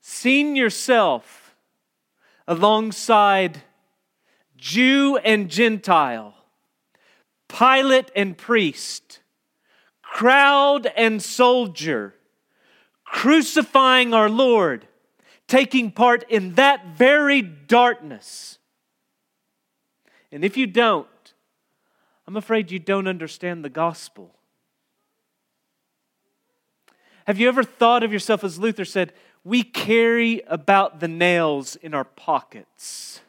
seen 0.00 0.56
yourself 0.56 1.54
alongside 2.46 3.62
Jew 4.56 5.16
and 5.18 5.48
Gentile, 5.48 6.34
Pilate 7.48 8.10
and 8.14 8.36
priest, 8.36 9.20
crowd 10.02 10.86
and 10.96 11.22
soldier? 11.22 12.14
crucifying 13.10 14.14
our 14.14 14.30
Lord, 14.30 14.86
taking 15.48 15.90
part 15.90 16.24
in 16.30 16.54
that 16.54 16.94
very 16.94 17.42
darkness. 17.42 18.58
And 20.32 20.44
if 20.44 20.56
you 20.56 20.66
don't, 20.66 21.06
I'm 22.26 22.36
afraid 22.36 22.70
you 22.70 22.78
don't 22.78 23.08
understand 23.08 23.64
the 23.64 23.70
gospel. 23.70 24.34
Have 27.26 27.38
you 27.38 27.48
ever 27.48 27.62
thought 27.62 28.02
of 28.02 28.12
yourself, 28.12 28.44
as 28.44 28.58
Luther 28.58 28.84
said, 28.84 29.12
we 29.44 29.62
carry 29.62 30.42
about 30.46 31.00
the 31.00 31.08
nails 31.08 31.76
in 31.76 31.94
our 31.94 32.04
pockets? 32.04 33.20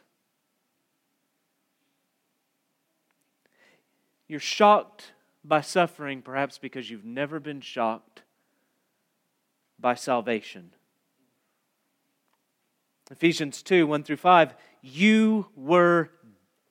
You're 4.28 4.40
shocked 4.40 5.12
by 5.44 5.60
suffering, 5.60 6.22
perhaps 6.22 6.58
because 6.58 6.90
you've 6.90 7.04
never 7.04 7.40
been 7.40 7.60
shocked 7.60 8.22
by 9.78 9.94
salvation. 9.94 10.70
Ephesians 13.10 13.62
2 13.62 13.86
1 13.86 14.04
through 14.04 14.16
5. 14.16 14.54
You 14.80 15.48
were 15.54 16.10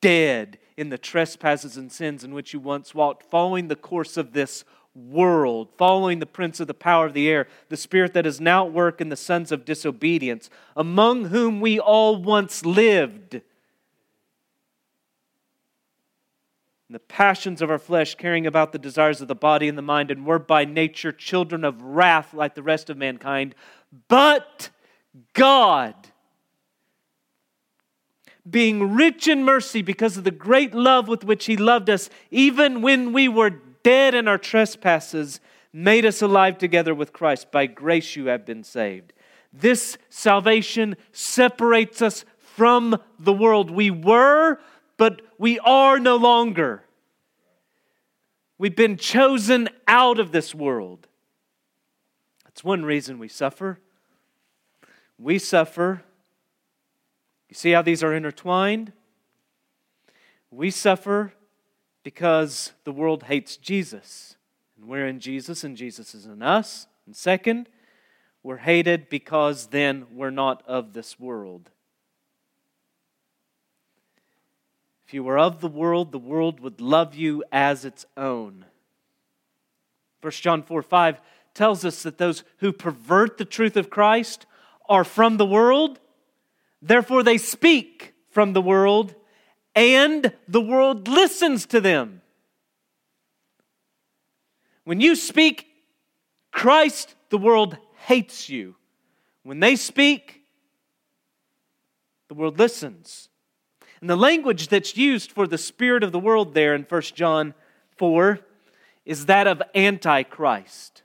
dead 0.02 0.58
in 0.76 0.90
the 0.90 0.98
trespasses 0.98 1.78
and 1.78 1.90
sins 1.90 2.22
in 2.22 2.34
which 2.34 2.52
you 2.52 2.60
once 2.60 2.94
walked, 2.94 3.22
following 3.30 3.68
the 3.68 3.76
course 3.76 4.18
of 4.18 4.34
this 4.34 4.64
world, 4.94 5.68
following 5.78 6.18
the 6.18 6.26
prince 6.26 6.60
of 6.60 6.66
the 6.66 6.74
power 6.74 7.06
of 7.06 7.14
the 7.14 7.28
air, 7.30 7.48
the 7.70 7.76
spirit 7.78 8.12
that 8.12 8.26
is 8.26 8.38
now 8.38 8.66
at 8.66 8.72
work 8.72 9.00
in 9.00 9.08
the 9.08 9.16
sons 9.16 9.50
of 9.50 9.64
disobedience, 9.64 10.50
among 10.76 11.26
whom 11.26 11.60
we 11.60 11.80
all 11.80 12.22
once 12.22 12.66
lived. 12.66 13.40
the 16.92 16.98
passions 16.98 17.62
of 17.62 17.70
our 17.70 17.78
flesh, 17.78 18.14
carrying 18.14 18.46
about 18.46 18.72
the 18.72 18.78
desires 18.78 19.20
of 19.20 19.28
the 19.28 19.34
body 19.34 19.68
and 19.68 19.76
the 19.78 19.82
mind, 19.82 20.10
and 20.10 20.26
were 20.26 20.38
by 20.38 20.64
nature 20.64 21.12
children 21.12 21.64
of 21.64 21.82
wrath 21.82 22.34
like 22.34 22.54
the 22.54 22.62
rest 22.62 22.90
of 22.90 22.96
mankind. 22.96 23.54
But 24.08 24.70
God, 25.32 25.94
being 28.48 28.94
rich 28.94 29.28
in 29.28 29.44
mercy 29.44 29.82
because 29.82 30.16
of 30.16 30.24
the 30.24 30.30
great 30.30 30.74
love 30.74 31.08
with 31.08 31.24
which 31.24 31.46
He 31.46 31.56
loved 31.56 31.88
us, 31.88 32.10
even 32.30 32.82
when 32.82 33.12
we 33.12 33.28
were 33.28 33.50
dead 33.82 34.14
in 34.14 34.28
our 34.28 34.38
trespasses, 34.38 35.40
made 35.72 36.04
us 36.04 36.22
alive 36.22 36.58
together 36.58 36.94
with 36.94 37.12
Christ. 37.12 37.50
By 37.50 37.66
grace 37.66 38.16
you 38.16 38.26
have 38.26 38.44
been 38.44 38.64
saved. 38.64 39.12
This 39.52 39.98
salvation 40.08 40.96
separates 41.12 42.02
us 42.02 42.24
from 42.38 42.98
the 43.18 43.32
world. 43.32 43.70
We 43.70 43.90
were, 43.90 44.58
but 44.96 45.22
we 45.38 45.58
are 45.60 45.98
no 45.98 46.16
longer. 46.16 46.84
We've 48.58 48.76
been 48.76 48.96
chosen 48.96 49.68
out 49.88 50.18
of 50.18 50.32
this 50.32 50.54
world. 50.54 51.08
That's 52.44 52.62
one 52.62 52.84
reason 52.84 53.18
we 53.18 53.28
suffer. 53.28 53.78
We 55.18 55.38
suffer 55.38 56.02
you 57.52 57.54
see 57.54 57.72
how 57.72 57.82
these 57.82 58.02
are 58.02 58.14
intertwined? 58.14 58.94
We 60.50 60.70
suffer 60.70 61.34
because 62.02 62.72
the 62.84 62.92
world 62.92 63.24
hates 63.24 63.58
Jesus. 63.58 64.36
And 64.74 64.88
we're 64.88 65.06
in 65.06 65.20
Jesus, 65.20 65.62
and 65.62 65.76
Jesus 65.76 66.14
is 66.14 66.24
in 66.24 66.40
us. 66.40 66.86
And 67.04 67.14
second, 67.14 67.68
we're 68.42 68.56
hated 68.56 69.10
because 69.10 69.66
then 69.66 70.06
we're 70.14 70.30
not 70.30 70.62
of 70.66 70.94
this 70.94 71.20
world. 71.20 71.68
If 75.06 75.12
you 75.12 75.22
were 75.22 75.38
of 75.38 75.60
the 75.60 75.68
world, 75.68 76.10
the 76.10 76.18
world 76.18 76.58
would 76.60 76.80
love 76.80 77.14
you 77.14 77.44
as 77.52 77.84
its 77.84 78.06
own. 78.16 78.64
1 80.22 80.32
John 80.32 80.62
4 80.62 80.80
5 80.80 81.20
tells 81.52 81.84
us 81.84 82.02
that 82.02 82.16
those 82.16 82.44
who 82.60 82.72
pervert 82.72 83.36
the 83.36 83.44
truth 83.44 83.76
of 83.76 83.90
Christ 83.90 84.46
are 84.88 85.04
from 85.04 85.36
the 85.36 85.44
world 85.44 85.98
Therefore, 86.82 87.22
they 87.22 87.38
speak 87.38 88.12
from 88.30 88.52
the 88.52 88.60
world, 88.60 89.14
and 89.74 90.32
the 90.48 90.60
world 90.60 91.06
listens 91.06 91.64
to 91.66 91.80
them. 91.80 92.20
When 94.84 95.00
you 95.00 95.14
speak 95.14 95.68
Christ, 96.50 97.14
the 97.30 97.38
world 97.38 97.78
hates 98.06 98.48
you. 98.48 98.74
When 99.44 99.60
they 99.60 99.76
speak, 99.76 100.42
the 102.28 102.34
world 102.34 102.58
listens. 102.58 103.28
And 104.00 104.10
the 104.10 104.16
language 104.16 104.66
that's 104.66 104.96
used 104.96 105.30
for 105.30 105.46
the 105.46 105.58
spirit 105.58 106.02
of 106.02 106.10
the 106.10 106.18
world 106.18 106.54
there 106.54 106.74
in 106.74 106.82
1 106.82 107.02
John 107.14 107.54
4 107.96 108.40
is 109.04 109.26
that 109.26 109.46
of 109.46 109.62
Antichrist. 109.74 111.02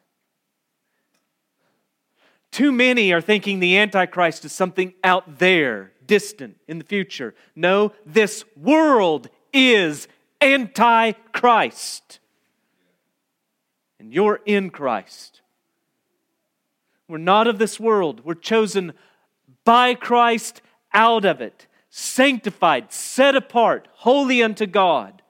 Too 2.58 2.72
many 2.72 3.14
are 3.14 3.22
thinking 3.22 3.60
the 3.60 3.78
Antichrist 3.78 4.44
is 4.44 4.52
something 4.52 4.96
out 5.04 5.38
there, 5.38 5.92
distant 6.08 6.58
in 6.68 6.80
the 6.80 6.84
future. 6.84 7.36
No, 7.56 7.92
this 8.04 8.46
world 8.56 9.30
is 9.54 10.08
Antichrist. 10.42 12.18
And 14.00 14.12
you're 14.12 14.40
in 14.44 14.72
Christ. 14.72 15.42
We're 17.08 17.20
not 17.20 17.46
of 17.46 17.60
this 17.60 17.80
world. 17.80 18.26
We're 18.26 18.34
chosen 18.34 18.94
by 19.64 19.94
Christ 19.94 20.64
out 20.96 21.26
of 21.26 21.42
it, 21.42 21.68
sanctified, 21.92 22.92
set 22.92 23.36
apart, 23.36 23.88
holy 23.98 24.42
unto 24.42 24.66
God. 24.66 25.22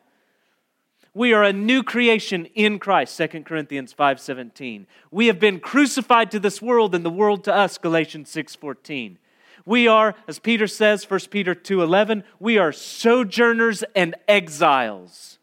We 1.18 1.34
are 1.34 1.42
a 1.42 1.52
new 1.52 1.82
creation 1.82 2.46
in 2.54 2.78
Christ, 2.78 3.18
2 3.18 3.44
Corinthians 3.44 3.92
5:17. 3.92 4.86
We 5.10 5.26
have 5.26 5.40
been 5.40 5.60
crucified 5.60 6.30
to 6.30 6.40
this 6.40 6.62
world 6.62 6.94
and 6.94 7.04
the 7.04 7.10
world 7.10 7.44
to 7.46 7.56
us, 7.56 7.80
Galatians 7.80 8.30
6:14. 8.30 9.18
We 9.66 9.88
are, 9.88 10.14
as 10.28 10.38
Peter 10.38 10.68
says, 10.68 11.04
1 11.04 11.32
Peter 11.32 11.56
2:11, 11.56 12.24
we 12.40 12.60
are 12.60 12.72
sojourners 12.72 13.84
and 13.96 14.14
exiles. 14.28 15.40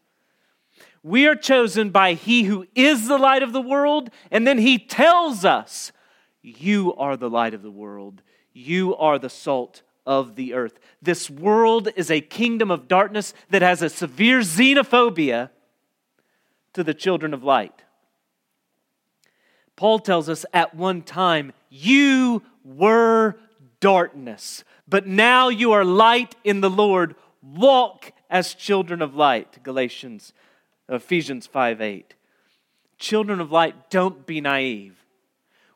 We 1.03 1.27
are 1.27 1.35
chosen 1.35 1.89
by 1.89 2.13
he 2.13 2.43
who 2.43 2.67
is 2.73 3.09
the 3.09 3.17
light 3.17 3.43
of 3.43 3.51
the 3.51 3.59
world, 3.59 4.11
and 4.31 4.47
then 4.47 4.59
he 4.59 4.79
tells 4.79 5.43
us, 5.43 5.91
you 6.41 6.95
are 6.95 7.17
the 7.17 7.29
light 7.29 7.53
of 7.53 7.63
the 7.63 7.69
world. 7.69 8.21
You 8.53 8.95
are 8.95 9.19
the 9.19 9.29
salt 9.29 9.81
of 10.05 10.35
the 10.35 10.53
earth. 10.53 10.79
This 11.01 11.29
world 11.29 11.89
is 11.97 12.09
a 12.09 12.21
kingdom 12.21 12.71
of 12.71 12.87
darkness 12.87 13.33
that 13.49 13.61
has 13.61 13.81
a 13.81 13.89
severe 13.89 14.39
xenophobia 14.39 15.49
to 16.75 16.83
the 16.83 16.93
children 16.93 17.33
of 17.33 17.43
light. 17.43 17.83
Paul 19.75 19.99
tells 19.99 20.29
us 20.29 20.45
at 20.53 20.75
one 20.75 21.01
time, 21.01 21.51
you 21.69 22.43
were 22.63 23.35
darkness, 23.79 24.63
but 24.87 25.07
now 25.07 25.49
you 25.49 25.71
are 25.71 25.83
light 25.83 26.35
in 26.43 26.61
the 26.61 26.69
Lord. 26.69 27.15
Walk 27.41 28.11
as 28.29 28.53
children 28.53 29.01
of 29.01 29.15
light. 29.15 29.63
Galatians, 29.63 30.33
Ephesians 30.87 31.47
5 31.47 31.81
8. 31.81 32.13
Children 32.97 33.41
of 33.41 33.51
light, 33.51 33.89
don't 33.89 34.25
be 34.25 34.39
naive. 34.39 34.97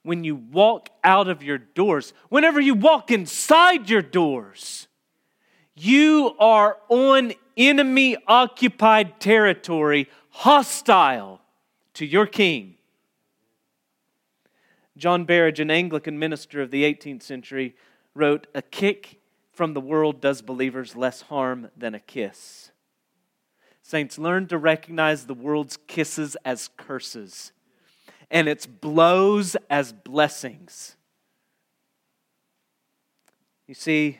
When 0.03 0.23
you 0.23 0.35
walk 0.35 0.89
out 1.03 1.27
of 1.27 1.43
your 1.43 1.57
doors, 1.57 2.13
whenever 2.29 2.59
you 2.61 2.73
walk 2.73 3.11
inside 3.11 3.89
your 3.89 4.01
doors, 4.01 4.87
you 5.75 6.35
are 6.39 6.77
on 6.87 7.33
enemy 7.57 8.15
occupied 8.27 9.19
territory 9.19 10.07
hostile 10.29 11.41
to 11.95 12.05
your 12.05 12.25
king. 12.25 12.75
John 14.97 15.25
Berridge, 15.25 15.59
an 15.59 15.71
Anglican 15.71 16.19
minister 16.19 16.61
of 16.61 16.71
the 16.71 16.83
18th 16.83 17.23
century, 17.23 17.75
wrote, 18.13 18.47
A 18.53 18.61
kick 18.61 19.19
from 19.51 19.73
the 19.73 19.81
world 19.81 20.21
does 20.21 20.41
believers 20.41 20.95
less 20.95 21.21
harm 21.21 21.69
than 21.75 21.95
a 21.95 21.99
kiss. 21.99 22.71
Saints, 23.81 24.17
learn 24.17 24.47
to 24.47 24.57
recognize 24.57 25.25
the 25.25 25.33
world's 25.33 25.77
kisses 25.87 26.37
as 26.45 26.69
curses 26.77 27.51
and 28.31 28.47
its 28.47 28.65
blows 28.65 29.55
as 29.69 29.91
blessings. 29.91 30.95
You 33.67 33.73
see 33.73 34.19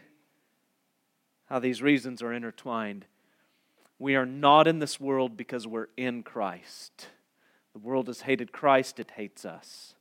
how 1.46 1.60
these 1.60 1.82
reasons 1.82 2.22
are 2.22 2.34
intertwined. 2.34 3.06
We 4.00 4.16
are 4.16 4.26
not 4.26 4.66
in 4.66 4.80
this 4.80 5.00
world 5.00 5.36
because 5.36 5.68
we're 5.68 5.90
in 5.98 6.24
Christ. 6.24 7.08
The 7.74 7.80
world 7.80 8.08
has 8.08 8.22
hated 8.22 8.52
Christ, 8.52 9.00
it 9.00 9.12
hates 9.16 9.46
us. 9.46 9.94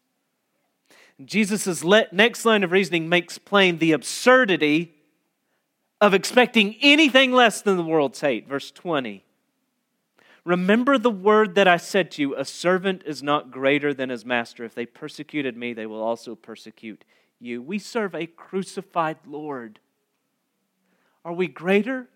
Jesus' 1.24 1.82
next 2.12 2.44
line 2.44 2.62
of 2.62 2.70
reasoning 2.70 3.08
makes 3.08 3.38
plain 3.38 3.78
the 3.78 3.90
absurdity 3.90 4.94
of 6.00 6.14
expecting 6.14 6.76
anything 6.80 7.32
less 7.32 7.61
than 7.61 7.76
the 7.76 7.82
world's 7.82 8.20
hate. 8.20 8.48
Verse 8.48 8.70
20. 8.70 9.24
Remember 10.44 10.96
the 10.96 11.11
word 11.11 11.56
that 11.56 11.66
I 11.66 11.76
said 11.76 12.12
to 12.12 12.22
you 12.22 12.37
a 12.37 12.44
servant 12.44 13.02
is 13.04 13.22
not 13.22 13.50
greater 13.50 13.92
than 13.92 14.11
his 14.11 14.24
master. 14.24 14.64
If 14.64 14.74
they 14.74 14.87
persecuted 14.87 15.56
me, 15.56 15.72
they 15.72 15.87
will 15.87 16.00
also 16.00 16.37
persecute 16.37 17.04
you. 17.40 17.61
We 17.61 17.80
serve 17.80 18.14
a 18.14 18.26
crucified 18.26 19.18
Lord. 19.26 19.80
Are 21.24 21.32
we 21.32 21.48
greater 21.48 22.08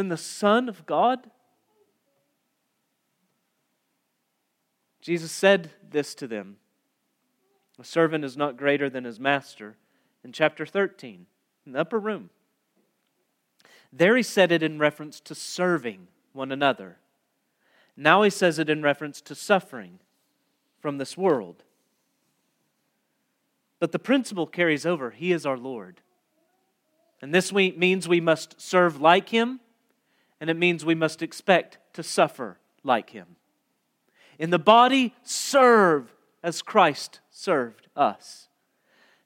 than 0.00 0.08
the 0.08 0.16
Son 0.16 0.66
of 0.66 0.86
God? 0.86 1.30
Jesus 5.02 5.30
said 5.30 5.72
this 5.90 6.14
to 6.14 6.26
them 6.26 6.56
A 7.78 7.84
servant 7.84 8.24
is 8.24 8.34
not 8.34 8.56
greater 8.56 8.88
than 8.88 9.04
his 9.04 9.20
master. 9.20 9.76
In 10.24 10.32
chapter 10.32 10.64
13, 10.64 11.26
in 11.66 11.72
the 11.72 11.80
upper 11.80 11.98
room. 11.98 12.30
There 13.92 14.16
he 14.16 14.22
said 14.22 14.52
it 14.52 14.62
in 14.62 14.78
reference 14.78 15.20
to 15.20 15.34
serving 15.34 16.08
one 16.32 16.50
another. 16.50 16.96
Now 17.94 18.22
he 18.22 18.30
says 18.30 18.58
it 18.58 18.70
in 18.70 18.82
reference 18.82 19.20
to 19.22 19.34
suffering 19.34 19.98
from 20.80 20.96
this 20.96 21.14
world. 21.14 21.62
But 23.78 23.92
the 23.92 23.98
principle 23.98 24.46
carries 24.46 24.86
over 24.86 25.10
He 25.10 25.30
is 25.30 25.44
our 25.44 25.58
Lord. 25.58 26.00
And 27.20 27.34
this 27.34 27.52
means 27.52 28.08
we 28.08 28.20
must 28.20 28.58
serve 28.58 28.98
like 28.98 29.28
Him, 29.28 29.60
and 30.40 30.48
it 30.48 30.56
means 30.56 30.84
we 30.84 30.94
must 30.94 31.22
expect 31.22 31.78
to 31.92 32.02
suffer 32.02 32.58
like 32.82 33.10
Him. 33.10 33.36
In 34.38 34.50
the 34.50 34.58
body, 34.58 35.14
serve 35.22 36.14
as 36.42 36.62
Christ 36.62 37.20
served 37.30 37.88
us. 37.94 38.48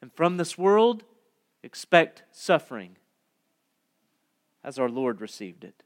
And 0.02 0.12
from 0.12 0.36
this 0.36 0.58
world, 0.58 1.04
expect 1.62 2.24
suffering 2.32 2.96
as 4.64 4.78
our 4.78 4.88
Lord 4.88 5.20
received 5.20 5.62
it. 5.62 5.84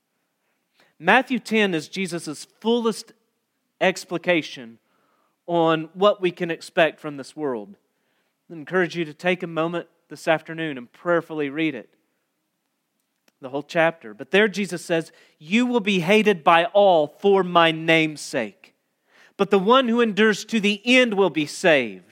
Matthew 0.98 1.38
10 1.38 1.74
is 1.74 1.88
Jesus' 1.88 2.46
fullest 2.60 3.12
explication 3.80 4.78
on 5.46 5.90
what 5.94 6.20
we 6.20 6.30
can 6.30 6.50
expect 6.50 6.98
from 6.98 7.16
this 7.16 7.36
world. 7.36 7.76
I 8.50 8.54
encourage 8.54 8.96
you 8.96 9.04
to 9.04 9.14
take 9.14 9.42
a 9.42 9.46
moment 9.46 9.88
this 10.08 10.26
afternoon 10.26 10.78
and 10.78 10.90
prayerfully 10.90 11.50
read 11.50 11.74
it. 11.74 11.94
The 13.40 13.50
whole 13.50 13.62
chapter. 13.62 14.14
But 14.14 14.30
there 14.30 14.48
Jesus 14.48 14.84
says, 14.84 15.12
You 15.38 15.66
will 15.66 15.80
be 15.80 16.00
hated 16.00 16.42
by 16.42 16.64
all 16.66 17.06
for 17.06 17.44
my 17.44 17.70
name's 17.70 18.20
sake 18.20 18.68
but 19.38 19.50
the 19.50 19.58
one 19.58 19.88
who 19.88 20.02
endures 20.02 20.44
to 20.44 20.60
the 20.60 20.82
end 20.84 21.14
will 21.14 21.30
be 21.30 21.46
saved. 21.46 22.04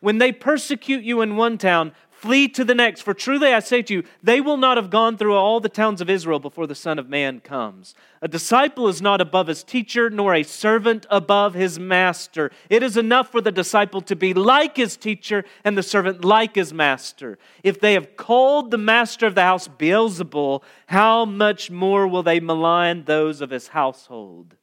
When 0.00 0.18
they 0.18 0.30
persecute 0.30 1.02
you 1.02 1.20
in 1.20 1.36
one 1.36 1.58
town, 1.58 1.92
flee 2.26 2.48
to 2.48 2.64
the 2.64 2.74
next, 2.74 3.02
for 3.02 3.14
truly 3.14 3.52
I 3.52 3.60
say 3.60 3.82
to 3.82 3.94
you, 3.94 4.02
they 4.20 4.40
will 4.40 4.56
not 4.56 4.78
have 4.78 4.90
gone 4.90 5.16
through 5.16 5.34
all 5.36 5.60
the 5.60 5.68
towns 5.68 6.00
of 6.00 6.10
Israel 6.10 6.40
before 6.40 6.66
the 6.66 6.74
Son 6.74 6.98
of 6.98 7.08
Man 7.08 7.38
comes. 7.38 7.94
A 8.20 8.26
disciple 8.26 8.88
is 8.88 9.00
not 9.00 9.20
above 9.20 9.46
his 9.46 9.62
teacher, 9.62 10.10
nor 10.10 10.34
a 10.34 10.42
servant 10.42 11.06
above 11.08 11.54
his 11.54 11.78
master. 11.78 12.50
It 12.68 12.82
is 12.82 12.96
enough 12.96 13.30
for 13.30 13.40
the 13.40 13.52
disciple 13.52 14.00
to 14.02 14.16
be 14.16 14.34
like 14.34 14.76
his 14.76 14.96
teacher 14.96 15.44
and 15.62 15.78
the 15.78 15.84
servant 15.84 16.24
like 16.24 16.56
his 16.56 16.72
master. 16.72 17.38
If 17.62 17.78
they 17.78 17.92
have 17.92 18.16
called 18.16 18.72
the 18.72 18.78
master 18.78 19.26
of 19.26 19.36
the 19.36 19.42
house 19.42 19.68
Beelzebul, 19.68 20.64
how 20.88 21.26
much 21.26 21.70
more 21.70 22.08
will 22.08 22.24
they 22.24 22.40
malign 22.40 23.04
those 23.04 23.40
of 23.40 23.50
his 23.50 23.68
household? 23.68 24.56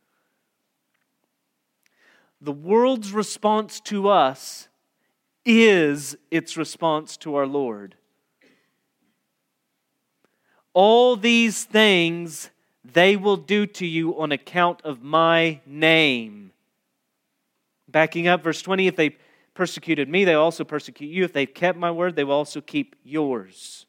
the 2.44 2.52
world's 2.52 3.14
response 3.14 3.80
to 3.80 4.10
us 4.10 4.68
is 5.46 6.16
its 6.32 6.58
response 6.58 7.18
to 7.18 7.36
our 7.36 7.48
Lord. 7.48 7.96
All 10.74 11.16
these 11.16 11.64
things 11.64 12.50
they 12.84 13.16
will 13.16 13.38
do 13.38 13.66
to 13.66 13.86
you 13.86 14.20
on 14.20 14.32
account 14.32 14.82
of 14.84 15.02
my 15.04 15.62
name. 15.66 16.52
Backing 17.88 18.28
up, 18.28 18.44
verse 18.44 18.62
20 18.62 18.88
if 18.88 18.96
they 18.96 19.18
persecuted 19.54 20.10
me, 20.10 20.26
they 20.26 20.34
also 20.34 20.64
persecute 20.64 21.08
you. 21.08 21.24
If 21.24 21.34
they've 21.34 21.54
kept 21.54 21.78
my 21.78 21.92
word, 21.92 22.16
they 22.16 22.24
will 22.24 22.34
also 22.36 22.60
keep 22.60 22.96
yours. 23.04 23.86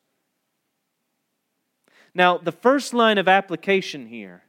Now, 2.14 2.38
the 2.38 2.52
first 2.52 2.94
line 2.94 3.18
of 3.18 3.28
application 3.28 4.06
here 4.06 4.42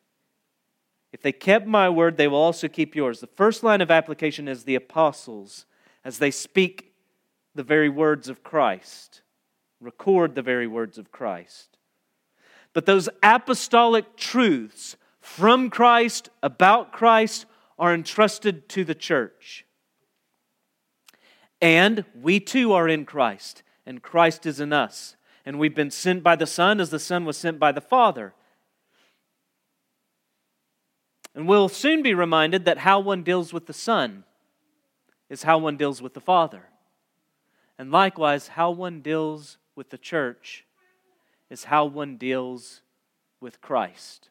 if 1.16 1.22
they 1.22 1.32
kept 1.32 1.66
my 1.66 1.88
word, 1.88 2.18
they 2.18 2.28
will 2.28 2.40
also 2.40 2.68
keep 2.68 2.94
yours. 2.94 3.22
The 3.22 3.28
first 3.28 3.64
line 3.64 3.80
of 3.80 3.90
application 3.90 4.50
is 4.50 4.66
the 4.66 4.76
apostles 4.76 5.66
as 6.04 6.18
they 6.18 6.30
speak 6.30 6.92
the 7.56 7.64
very 7.64 7.90
words 7.90 8.30
of 8.30 8.44
Christ, 8.44 9.22
record 9.80 10.36
the 10.36 10.42
very 10.42 10.68
words 10.68 10.98
of 10.98 11.12
Christ. 11.12 11.78
But 12.74 12.86
those 12.86 13.08
apostolic 13.24 14.18
truths 14.18 14.98
from 15.22 15.70
Christ, 15.70 16.30
about 16.44 16.92
Christ, 16.92 17.46
are 17.80 17.94
entrusted 17.94 18.70
to 18.70 18.84
the 18.84 18.94
church. 18.94 19.66
And 21.62 22.06
we 22.22 22.40
too 22.40 22.74
are 22.74 22.88
in 22.88 23.06
Christ, 23.06 23.64
and 23.86 24.04
Christ 24.04 24.46
is 24.46 24.60
in 24.60 24.74
us. 24.74 25.16
And 25.46 25.58
we've 25.58 25.76
been 25.76 25.92
sent 25.92 26.22
by 26.22 26.36
the 26.36 26.46
Son 26.46 26.80
as 26.80 26.90
the 26.90 27.00
Son 27.00 27.24
was 27.24 27.38
sent 27.38 27.60
by 27.60 27.72
the 27.72 27.82
Father. 27.82 28.34
And 31.34 31.48
we'll 31.48 31.70
soon 31.70 32.02
be 32.02 32.14
reminded 32.14 32.66
that 32.66 32.80
how 32.80 33.00
one 33.00 33.24
deals 33.24 33.54
with 33.54 33.68
the 33.68 33.74
Son 33.74 34.26
is 35.30 35.44
how 35.44 35.58
one 35.58 35.78
deals 35.78 36.02
with 36.02 36.14
the 36.14 36.22
Father. 36.22 36.64
And 37.78 37.92
likewise, 37.92 38.50
how 38.50 38.72
one 38.72 39.02
deals 39.02 39.58
with 39.76 39.90
the 39.90 39.98
church 39.98 40.66
is 41.50 41.66
how 41.66 41.86
one 41.86 42.18
deals 42.18 42.82
with 43.42 43.62
Christ. 43.62 44.30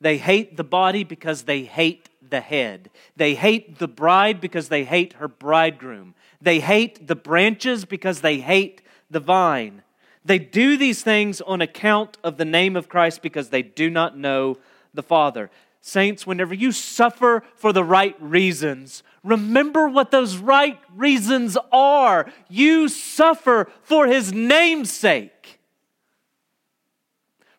They 0.00 0.18
hate 0.18 0.56
the 0.56 0.64
body 0.64 1.04
because 1.04 1.44
they 1.44 1.62
hate 1.62 2.10
the 2.28 2.40
head. 2.40 2.90
They 3.16 3.34
hate 3.34 3.78
the 3.78 3.88
bride 3.88 4.40
because 4.40 4.68
they 4.68 4.84
hate 4.84 5.14
her 5.14 5.28
bridegroom. 5.28 6.14
They 6.40 6.60
hate 6.60 7.06
the 7.06 7.16
branches 7.16 7.84
because 7.84 8.20
they 8.20 8.40
hate 8.40 8.82
the 9.10 9.20
vine. 9.20 9.82
They 10.24 10.38
do 10.38 10.76
these 10.76 11.02
things 11.02 11.40
on 11.40 11.62
account 11.62 12.18
of 12.24 12.36
the 12.36 12.44
name 12.44 12.76
of 12.76 12.88
Christ 12.88 13.22
because 13.22 13.50
they 13.50 13.62
do 13.62 13.88
not 13.88 14.18
know 14.18 14.58
the 14.96 15.02
Father. 15.02 15.50
Saints, 15.80 16.26
whenever 16.26 16.52
you 16.52 16.72
suffer 16.72 17.44
for 17.54 17.72
the 17.72 17.84
right 17.84 18.16
reasons, 18.20 19.04
remember 19.22 19.88
what 19.88 20.10
those 20.10 20.36
right 20.36 20.80
reasons 20.92 21.56
are. 21.70 22.32
You 22.48 22.88
suffer 22.88 23.70
for 23.82 24.08
His 24.08 24.32
name's 24.32 24.90
sake. 24.90 25.60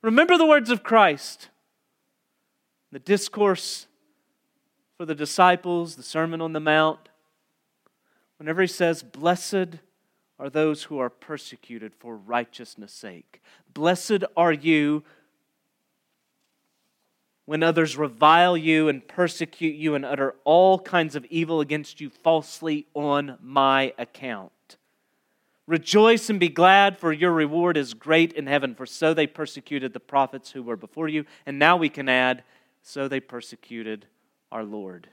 Remember 0.02 0.38
the 0.38 0.46
words 0.46 0.70
of 0.70 0.84
Christ, 0.84 1.50
the 2.92 3.00
discourse 3.00 3.88
for 4.98 5.06
the 5.06 5.16
disciples, 5.16 5.96
the 5.96 6.04
Sermon 6.04 6.42
on 6.42 6.54
the 6.54 6.60
Mount. 6.60 7.00
Whenever 8.38 8.62
He 8.62 8.68
says, 8.68 9.04
Blessed 9.04 9.80
are 10.40 10.50
those 10.50 10.84
who 10.84 11.00
are 11.00 11.10
persecuted 11.10 11.94
for 11.96 12.16
righteousness' 12.16 12.94
sake. 12.94 13.42
Blessed 13.74 14.24
are 14.36 14.52
you 14.52 15.04
when 17.48 17.64
others 17.64 17.98
revile 17.98 18.56
you 18.56 18.88
and 18.88 19.08
persecute 19.08 19.76
you 19.76 19.96
and 19.96 20.06
utter 20.06 20.36
all 20.44 20.78
kinds 20.78 21.16
of 21.16 21.26
evil 21.26 21.62
against 21.62 22.00
you 22.00 22.12
falsely 22.12 22.86
on 22.94 23.40
my 23.42 23.92
account. 23.98 24.52
Rejoice 25.66 26.30
and 26.30 26.40
be 26.40 26.50
glad, 26.50 27.00
for 27.00 27.12
your 27.12 27.32
reward 27.32 27.76
is 27.76 27.96
great 27.96 28.34
in 28.34 28.46
heaven, 28.46 28.76
for 28.76 28.86
so 28.86 29.16
they 29.16 29.26
persecuted 29.26 29.94
the 29.94 30.00
prophets 30.00 30.52
who 30.52 30.62
were 30.62 30.78
before 30.78 31.08
you. 31.08 31.26
And 31.48 31.58
now 31.58 31.76
we 31.76 31.90
can 31.90 32.08
add, 32.08 32.44
so 32.84 33.08
they 33.08 33.20
persecuted 33.20 34.06
our 34.52 34.64
Lord 34.64 35.10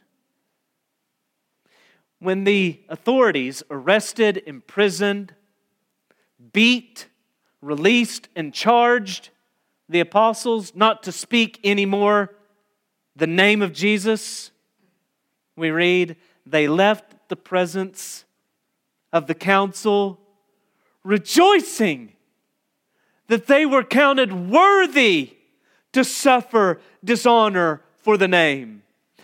when 2.24 2.44
the 2.44 2.80
authorities 2.88 3.62
arrested, 3.70 4.42
imprisoned, 4.46 5.34
beat, 6.54 7.06
released, 7.60 8.28
and 8.34 8.54
charged 8.54 9.28
the 9.88 10.00
apostles 10.00 10.74
not 10.74 11.02
to 11.02 11.12
speak 11.12 11.60
anymore 11.64 12.30
the 13.16 13.26
name 13.26 13.62
of 13.62 13.72
Jesus, 13.72 14.50
we 15.56 15.70
read, 15.70 16.16
they 16.44 16.66
left 16.66 17.28
the 17.28 17.36
presence 17.36 18.24
of 19.12 19.26
the 19.26 19.34
council 19.34 20.20
rejoicing 21.04 22.12
that 23.28 23.46
they 23.46 23.64
were 23.64 23.84
counted 23.84 24.32
worthy 24.50 25.36
to 25.92 26.02
suffer 26.02 26.80
dishonor 27.04 27.82
for 27.98 28.16
the 28.16 28.28
name. 28.28 28.82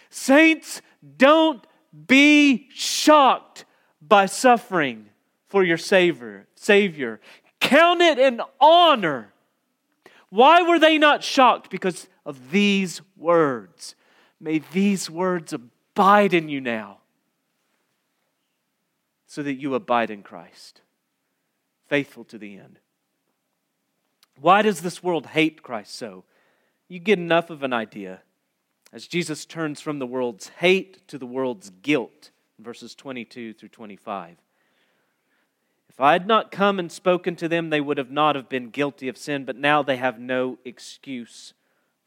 Saints, 0.09 0.81
don't 1.17 1.67
be 2.07 2.69
shocked 2.73 3.65
by 4.01 4.27
suffering 4.27 5.07
for 5.49 5.65
your 5.65 5.77
Savior. 5.77 6.47
Savior. 6.55 7.21
Count 7.59 8.01
it 8.01 8.19
an 8.19 8.41
honor. 8.61 9.30
Why 10.31 10.63
were 10.63 10.79
they 10.79 10.97
not 10.97 11.23
shocked? 11.23 11.71
Because 11.71 12.09
of 12.25 12.51
these 12.51 13.03
words. 13.17 13.95
May 14.41 14.61
these 14.73 15.11
words 15.11 15.53
abide 15.53 16.33
in 16.33 16.49
you 16.49 16.61
now 16.61 16.99
so 19.27 19.43
that 19.43 19.55
you 19.55 19.75
abide 19.75 20.11
in 20.11 20.23
Christ, 20.23 20.81
faithful 21.89 22.25
to 22.25 22.39
the 22.39 22.57
end. 22.57 22.81
Why 24.41 24.63
does 24.63 24.81
this 24.81 25.03
world 25.03 25.27
hate 25.27 25.63
Christ 25.63 25.95
so? 25.95 26.25
You 26.89 26.99
get 26.99 27.19
enough 27.19 27.51
of 27.51 27.63
an 27.63 27.73
idea 27.73 28.23
as 28.93 29.07
Jesus 29.07 29.45
turns 29.45 29.81
from 29.81 29.99
the 29.99 30.07
world's 30.07 30.49
hate 30.49 31.07
to 31.09 31.19
the 31.19 31.27
world's 31.27 31.71
guilt, 31.83 32.31
verses 32.59 32.95
22 32.95 33.53
through 33.55 33.69
25. 33.69 34.37
If 35.91 36.01
I 36.01 36.13
had 36.13 36.29
not 36.29 36.53
come 36.53 36.79
and 36.79 36.91
spoken 36.91 37.35
to 37.37 37.49
them, 37.49 37.71
they 37.71 37.81
would 37.81 37.99
have 37.99 38.13
not 38.13 38.37
have 38.37 38.49
been 38.49 38.71
guilty 38.71 39.09
of 39.09 39.19
sin, 39.19 39.45
but 39.45 39.57
now 39.57 39.83
they 39.83 39.97
have 39.97 40.21
no 40.21 40.57
excuse 40.65 41.53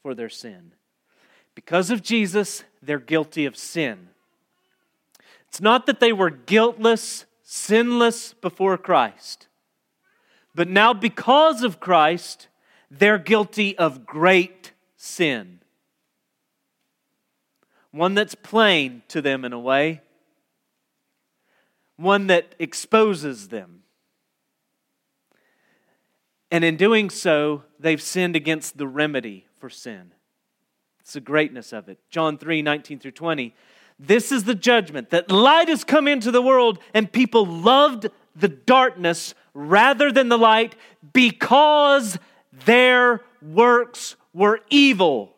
for 0.02 0.16
their 0.16 0.30
sin. 0.30 0.72
Because 1.54 1.92
of 1.92 2.02
Jesus, 2.02 2.64
they're 2.82 2.98
guilty 2.98 3.46
of 3.46 3.58
sin. 3.58 4.08
It's 5.50 5.60
not 5.60 5.86
that 5.86 6.00
they 6.00 6.14
were 6.14 6.30
guiltless, 6.30 7.26
sinless 7.44 8.34
before 8.34 8.78
Christ, 8.78 9.48
but 10.56 10.70
now 10.70 10.94
because 10.94 11.62
of 11.62 11.82
Christ, 11.82 12.48
they're 12.90 13.18
guilty 13.18 13.78
of 13.78 14.06
great 14.06 14.72
sin. 14.96 15.60
One 17.92 18.14
that's 18.16 18.34
plain 18.34 19.04
to 19.10 19.22
them 19.22 19.44
in 19.44 19.52
a 19.52 19.60
way, 19.60 20.03
one 21.98 22.28
that 22.28 22.56
exposes 22.60 23.50
them. 23.50 23.84
And 26.52 26.64
in 26.64 26.78
doing 26.78 27.10
so, 27.10 27.64
they've 27.80 28.02
sinned 28.02 28.36
against 28.36 28.78
the 28.78 28.88
remedy 28.88 29.48
for 29.60 29.70
sin. 29.70 30.12
It's 31.00 31.14
the 31.14 31.22
greatness 31.22 31.74
of 31.74 31.90
it. 31.90 32.00
John 32.10 32.38
3 32.38 32.62
19 32.62 33.00
through 33.00 33.12
20 33.12 33.56
this 34.00 34.32
is 34.32 34.44
the 34.44 34.56
judgment 34.56 35.12
that 35.12 35.32
light 35.32 35.70
has 35.70 35.84
come 35.84 36.08
into 36.08 36.32
the 36.32 36.42
world, 36.42 36.80
and 36.94 37.12
people 37.12 37.46
loved 37.46 38.08
the 38.36 38.48
darkness 38.48 39.36
rather 39.54 40.12
than 40.12 40.30
the 40.30 40.38
light 40.38 40.76
because 41.14 42.18
their 42.66 43.22
works 43.42 44.16
were 44.34 44.62
evil. 44.70 45.34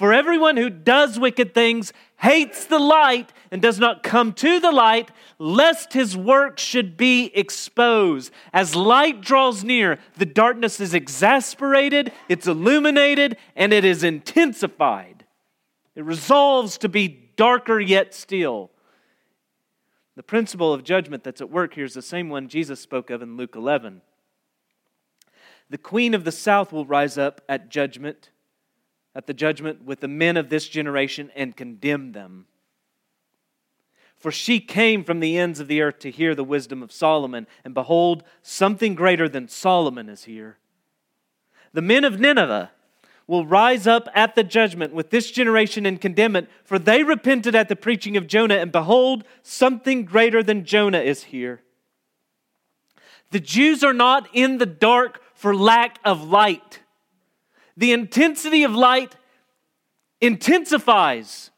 For 0.00 0.14
everyone 0.14 0.56
who 0.56 0.70
does 0.70 1.20
wicked 1.20 1.52
things 1.52 1.92
hates 2.16 2.64
the 2.64 2.78
light 2.78 3.34
and 3.50 3.60
does 3.60 3.78
not 3.78 4.02
come 4.02 4.32
to 4.32 4.58
the 4.58 4.72
light, 4.72 5.10
lest 5.38 5.92
his 5.92 6.16
work 6.16 6.58
should 6.58 6.96
be 6.96 7.26
exposed. 7.34 8.32
As 8.50 8.74
light 8.74 9.20
draws 9.20 9.62
near, 9.62 9.98
the 10.16 10.24
darkness 10.24 10.80
is 10.80 10.94
exasperated, 10.94 12.12
it's 12.30 12.46
illuminated, 12.46 13.36
and 13.54 13.74
it 13.74 13.84
is 13.84 14.02
intensified. 14.02 15.26
It 15.94 16.04
resolves 16.06 16.78
to 16.78 16.88
be 16.88 17.32
darker 17.36 17.78
yet 17.78 18.14
still. 18.14 18.70
The 20.16 20.22
principle 20.22 20.72
of 20.72 20.82
judgment 20.82 21.24
that's 21.24 21.42
at 21.42 21.50
work 21.50 21.74
here 21.74 21.84
is 21.84 21.92
the 21.92 22.00
same 22.00 22.30
one 22.30 22.48
Jesus 22.48 22.80
spoke 22.80 23.10
of 23.10 23.20
in 23.20 23.36
Luke 23.36 23.54
11. 23.54 24.00
The 25.68 25.76
queen 25.76 26.14
of 26.14 26.24
the 26.24 26.32
south 26.32 26.72
will 26.72 26.86
rise 26.86 27.18
up 27.18 27.42
at 27.50 27.68
judgment, 27.68 28.30
at 29.20 29.26
the 29.26 29.34
judgment 29.34 29.84
with 29.84 30.00
the 30.00 30.08
men 30.08 30.38
of 30.38 30.48
this 30.48 30.66
generation 30.66 31.30
and 31.36 31.54
condemn 31.54 32.12
them. 32.12 32.46
For 34.16 34.32
she 34.32 34.60
came 34.60 35.04
from 35.04 35.20
the 35.20 35.36
ends 35.36 35.60
of 35.60 35.68
the 35.68 35.82
earth 35.82 35.98
to 35.98 36.10
hear 36.10 36.34
the 36.34 36.42
wisdom 36.42 36.82
of 36.82 36.90
Solomon, 36.90 37.46
and 37.62 37.74
behold, 37.74 38.24
something 38.40 38.94
greater 38.94 39.28
than 39.28 39.46
Solomon 39.46 40.08
is 40.08 40.24
here. 40.24 40.56
The 41.74 41.82
men 41.82 42.04
of 42.04 42.18
Nineveh 42.18 42.70
will 43.26 43.44
rise 43.44 43.86
up 43.86 44.08
at 44.14 44.36
the 44.36 44.42
judgment 44.42 44.94
with 44.94 45.10
this 45.10 45.30
generation 45.30 45.84
and 45.84 46.00
condemn 46.00 46.34
it, 46.34 46.48
for 46.64 46.78
they 46.78 47.02
repented 47.02 47.54
at 47.54 47.68
the 47.68 47.76
preaching 47.76 48.16
of 48.16 48.26
Jonah, 48.26 48.56
and 48.56 48.72
behold, 48.72 49.24
something 49.42 50.06
greater 50.06 50.42
than 50.42 50.64
Jonah 50.64 51.00
is 51.00 51.24
here. 51.24 51.60
The 53.32 53.40
Jews 53.40 53.84
are 53.84 53.92
not 53.92 54.30
in 54.32 54.56
the 54.56 54.64
dark 54.64 55.20
for 55.34 55.54
lack 55.54 55.98
of 56.06 56.24
light. 56.24 56.80
The 57.80 57.92
intensity 57.92 58.62
of 58.62 58.74
light 58.74 59.16
intensifies 60.20 61.50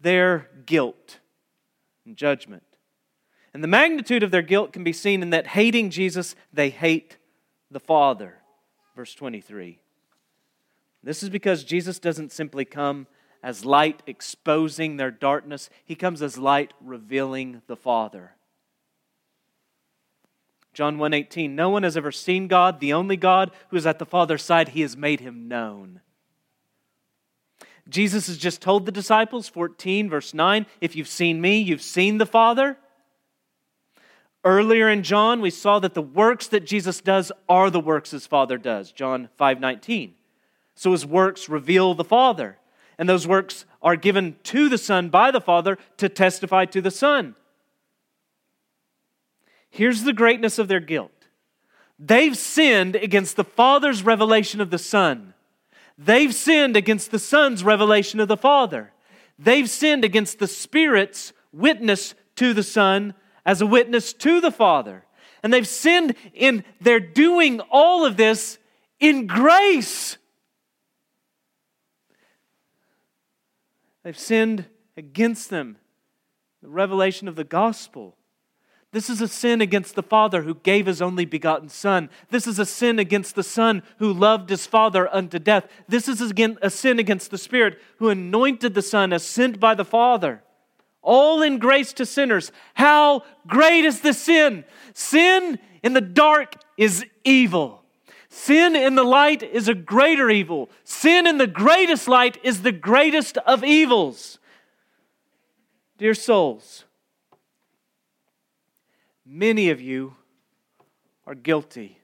their 0.00 0.48
guilt 0.64 1.20
and 2.06 2.16
judgment. 2.16 2.62
And 3.52 3.62
the 3.62 3.68
magnitude 3.68 4.22
of 4.22 4.30
their 4.30 4.40
guilt 4.40 4.72
can 4.72 4.82
be 4.82 4.94
seen 4.94 5.20
in 5.20 5.28
that 5.30 5.48
hating 5.48 5.90
Jesus, 5.90 6.34
they 6.50 6.70
hate 6.70 7.18
the 7.70 7.78
Father. 7.78 8.38
Verse 8.96 9.14
23. 9.14 9.80
This 11.02 11.22
is 11.22 11.28
because 11.28 11.62
Jesus 11.62 11.98
doesn't 11.98 12.32
simply 12.32 12.64
come 12.64 13.06
as 13.42 13.66
light 13.66 14.02
exposing 14.06 14.96
their 14.96 15.10
darkness, 15.10 15.68
he 15.84 15.94
comes 15.94 16.22
as 16.22 16.38
light 16.38 16.72
revealing 16.80 17.60
the 17.66 17.76
Father. 17.76 18.32
John 20.74 20.98
1:18 20.98 21.54
No 21.54 21.70
one 21.70 21.84
has 21.84 21.96
ever 21.96 22.12
seen 22.12 22.48
God, 22.48 22.80
the 22.80 22.92
only 22.92 23.16
God 23.16 23.50
who 23.68 23.76
is 23.76 23.86
at 23.86 23.98
the 23.98 24.06
Father's 24.06 24.42
side, 24.42 24.70
he 24.70 24.82
has 24.82 24.96
made 24.96 25.20
him 25.20 25.48
known. 25.48 26.00
Jesus 27.88 28.26
has 28.26 28.36
just 28.36 28.60
told 28.60 28.86
the 28.86 28.92
disciples 28.92 29.48
14 29.48 30.10
verse 30.10 30.34
9, 30.34 30.66
if 30.80 30.96
you've 30.96 31.08
seen 31.08 31.40
me, 31.40 31.58
you've 31.58 31.82
seen 31.82 32.18
the 32.18 32.26
Father. 32.26 32.78
Earlier 34.42 34.90
in 34.90 35.02
John, 35.02 35.40
we 35.40 35.50
saw 35.50 35.78
that 35.78 35.94
the 35.94 36.02
works 36.02 36.48
that 36.48 36.66
Jesus 36.66 37.00
does 37.00 37.32
are 37.48 37.70
the 37.70 37.80
works 37.80 38.10
his 38.10 38.26
Father 38.26 38.58
does. 38.58 38.92
John 38.92 39.30
5:19. 39.38 40.14
So 40.74 40.92
his 40.92 41.06
works 41.06 41.48
reveal 41.48 41.94
the 41.94 42.04
Father. 42.04 42.58
And 42.98 43.08
those 43.08 43.26
works 43.26 43.64
are 43.82 43.96
given 43.96 44.36
to 44.44 44.68
the 44.68 44.78
Son 44.78 45.08
by 45.08 45.30
the 45.30 45.40
Father 45.40 45.78
to 45.96 46.08
testify 46.08 46.64
to 46.66 46.80
the 46.80 46.90
Son. 46.90 47.34
Here's 49.74 50.04
the 50.04 50.12
greatness 50.12 50.60
of 50.60 50.68
their 50.68 50.78
guilt 50.78 51.10
they've 51.98 52.36
sinned 52.36 52.94
against 52.94 53.34
the 53.34 53.42
Father's 53.42 54.04
revelation 54.04 54.60
of 54.60 54.70
the 54.70 54.78
Son, 54.78 55.34
they've 55.98 56.32
sinned 56.32 56.76
against 56.76 57.10
the 57.10 57.18
Son's 57.18 57.64
revelation 57.64 58.20
of 58.20 58.28
the 58.28 58.36
Father, 58.36 58.92
they've 59.36 59.68
sinned 59.68 60.04
against 60.04 60.38
the 60.38 60.46
Spirit's 60.46 61.32
witness 61.52 62.14
to 62.36 62.54
the 62.54 62.62
Son 62.62 63.14
as 63.44 63.60
a 63.60 63.66
witness 63.66 64.12
to 64.12 64.40
the 64.40 64.52
Father. 64.52 65.04
And 65.42 65.52
they've 65.52 65.66
sinned 65.66 66.14
in 66.32 66.62
their 66.80 67.00
doing 67.00 67.60
all 67.68 68.06
of 68.06 68.16
this 68.16 68.58
in 69.00 69.26
grace. 69.26 70.18
They've 74.04 74.16
sinned 74.16 74.66
against 74.96 75.50
them. 75.50 75.78
The 76.62 76.70
revelation 76.70 77.26
of 77.26 77.34
the 77.34 77.42
gospel. 77.42 78.16
This 78.94 79.10
is 79.10 79.20
a 79.20 79.26
sin 79.26 79.60
against 79.60 79.96
the 79.96 80.04
Father 80.04 80.42
who 80.42 80.54
gave 80.54 80.86
his 80.86 81.02
only 81.02 81.24
begotten 81.24 81.68
Son. 81.68 82.08
This 82.30 82.46
is 82.46 82.60
a 82.60 82.64
sin 82.64 83.00
against 83.00 83.34
the 83.34 83.42
Son 83.42 83.82
who 83.98 84.12
loved 84.12 84.48
his 84.50 84.68
Father 84.68 85.12
unto 85.12 85.40
death. 85.40 85.66
This 85.88 86.06
is 86.06 86.20
again 86.20 86.58
a 86.62 86.70
sin 86.70 87.00
against 87.00 87.32
the 87.32 87.36
Spirit 87.36 87.82
who 87.98 88.08
anointed 88.08 88.74
the 88.74 88.82
Son 88.82 89.12
as 89.12 89.26
sent 89.26 89.58
by 89.58 89.74
the 89.74 89.84
Father. 89.84 90.44
All 91.02 91.42
in 91.42 91.58
grace 91.58 91.92
to 91.94 92.06
sinners. 92.06 92.52
How 92.74 93.24
great 93.48 93.84
is 93.84 94.00
the 94.00 94.12
sin! 94.12 94.64
Sin 94.92 95.58
in 95.82 95.94
the 95.94 96.00
dark 96.00 96.54
is 96.76 97.04
evil. 97.24 97.82
Sin 98.28 98.76
in 98.76 98.94
the 98.94 99.02
light 99.02 99.42
is 99.42 99.66
a 99.66 99.74
greater 99.74 100.30
evil. 100.30 100.70
Sin 100.84 101.26
in 101.26 101.38
the 101.38 101.48
greatest 101.48 102.06
light 102.06 102.38
is 102.44 102.62
the 102.62 102.70
greatest 102.70 103.38
of 103.38 103.64
evils. 103.64 104.38
Dear 105.98 106.14
souls, 106.14 106.84
many 109.24 109.70
of 109.70 109.80
you 109.80 110.16
are 111.26 111.34
guilty 111.34 111.98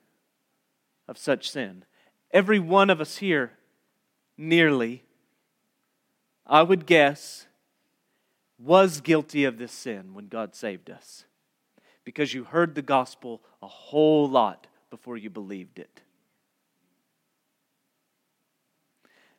of 1.06 1.18
such 1.18 1.50
sin. 1.50 1.85
Every 2.30 2.59
one 2.59 2.90
of 2.90 3.00
us 3.00 3.18
here, 3.18 3.52
nearly, 4.37 5.02
I 6.46 6.62
would 6.62 6.87
guess, 6.87 7.46
was 8.59 9.00
guilty 9.00 9.44
of 9.44 9.59
this 9.59 9.72
sin 9.72 10.14
when 10.14 10.28
God 10.28 10.54
saved 10.54 10.90
us. 10.90 11.24
Because 12.04 12.35
you 12.35 12.44
heard 12.44 12.74
the 12.74 12.83
gospel 12.83 13.42
a 13.62 13.66
whole 13.66 14.28
lot 14.28 14.66
before 14.90 15.16
you 15.16 15.30
believed 15.30 15.78
it. 15.78 16.00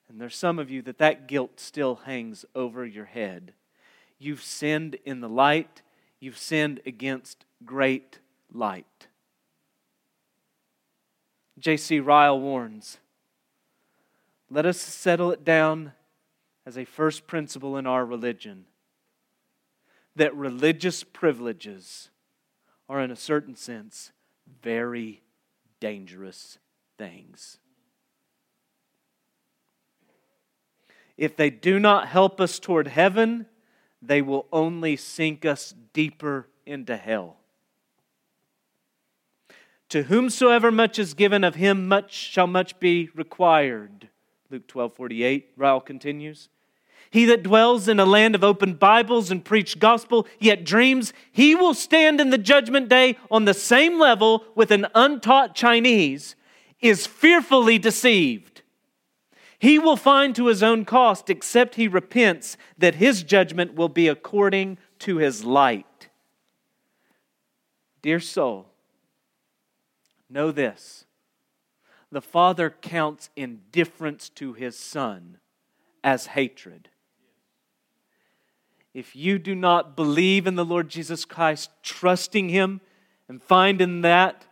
And 0.07 0.19
there's 0.19 0.35
some 0.35 0.59
of 0.59 0.69
you 0.69 0.81
that 0.83 0.97
that 0.97 1.27
guilt 1.27 1.59
still 1.59 1.95
hangs 1.95 2.43
over 2.53 2.85
your 2.85 3.05
head. 3.05 3.53
You've 4.19 4.43
sinned 4.43 4.97
in 5.05 5.21
the 5.21 5.29
light, 5.29 5.81
you've 6.21 6.37
sinned 6.37 6.79
against 6.85 7.43
great 7.65 8.19
light. 8.53 9.07
J.C. 11.59 11.99
Ryle 11.99 12.39
warns 12.39 12.97
let 14.49 14.65
us 14.65 14.77
settle 14.77 15.31
it 15.31 15.45
down 15.45 15.93
as 16.65 16.77
a 16.77 16.83
first 16.83 17.25
principle 17.25 17.77
in 17.77 17.87
our 17.87 18.05
religion 18.05 18.65
that 20.17 20.35
religious 20.35 21.05
privileges 21.05 22.09
are, 22.89 22.99
in 22.99 23.11
a 23.11 23.15
certain 23.15 23.55
sense, 23.55 24.11
very 24.61 25.21
dangerous 25.79 26.57
things. 26.97 27.59
If 31.15 31.37
they 31.37 31.49
do 31.49 31.79
not 31.79 32.09
help 32.09 32.41
us 32.41 32.59
toward 32.59 32.89
heaven, 32.89 33.45
they 34.01 34.21
will 34.21 34.47
only 34.51 34.95
sink 34.95 35.45
us 35.45 35.73
deeper 35.93 36.47
into 36.65 36.97
hell. 36.97 37.37
To 39.89 40.03
whomsoever 40.03 40.71
much 40.71 40.97
is 40.97 41.13
given 41.13 41.43
of 41.43 41.55
him, 41.55 41.87
much 41.87 42.13
shall 42.13 42.47
much 42.47 42.79
be 42.79 43.09
required. 43.13 44.09
Luke 44.49 44.67
12 44.67 44.93
48, 44.93 45.51
Ryle 45.57 45.81
continues. 45.81 46.49
He 47.09 47.25
that 47.25 47.43
dwells 47.43 47.89
in 47.89 47.99
a 47.99 48.05
land 48.05 48.35
of 48.35 48.43
open 48.43 48.75
Bibles 48.75 49.31
and 49.31 49.43
preach 49.43 49.79
gospel, 49.79 50.27
yet 50.39 50.63
dreams, 50.63 51.11
he 51.31 51.55
will 51.55 51.73
stand 51.73 52.21
in 52.21 52.29
the 52.29 52.37
judgment 52.37 52.87
day 52.87 53.17
on 53.29 53.43
the 53.43 53.53
same 53.53 53.99
level 53.99 54.45
with 54.55 54.71
an 54.71 54.87
untaught 54.95 55.53
Chinese, 55.53 56.35
is 56.79 57.05
fearfully 57.05 57.77
deceived. 57.77 58.50
He 59.61 59.77
will 59.77 59.95
find 59.95 60.35
to 60.35 60.47
his 60.47 60.63
own 60.63 60.85
cost, 60.85 61.29
except 61.29 61.75
he 61.75 61.87
repents, 61.87 62.57
that 62.79 62.95
his 62.95 63.21
judgment 63.21 63.75
will 63.75 63.89
be 63.89 64.07
according 64.07 64.79
to 64.99 65.17
his 65.17 65.43
light. 65.43 66.09
Dear 68.01 68.19
soul, 68.19 68.69
know 70.31 70.49
this 70.49 71.05
the 72.11 72.23
Father 72.23 72.71
counts 72.71 73.29
indifference 73.35 74.29
to 74.29 74.53
his 74.53 74.79
Son 74.79 75.37
as 76.03 76.25
hatred. 76.25 76.89
If 78.95 79.15
you 79.15 79.37
do 79.37 79.53
not 79.53 79.95
believe 79.95 80.47
in 80.47 80.55
the 80.55 80.65
Lord 80.65 80.89
Jesus 80.89 81.23
Christ, 81.23 81.69
trusting 81.83 82.49
him, 82.49 82.81
and 83.29 83.43
find 83.43 83.79
in 83.79 84.01
that 84.01 84.43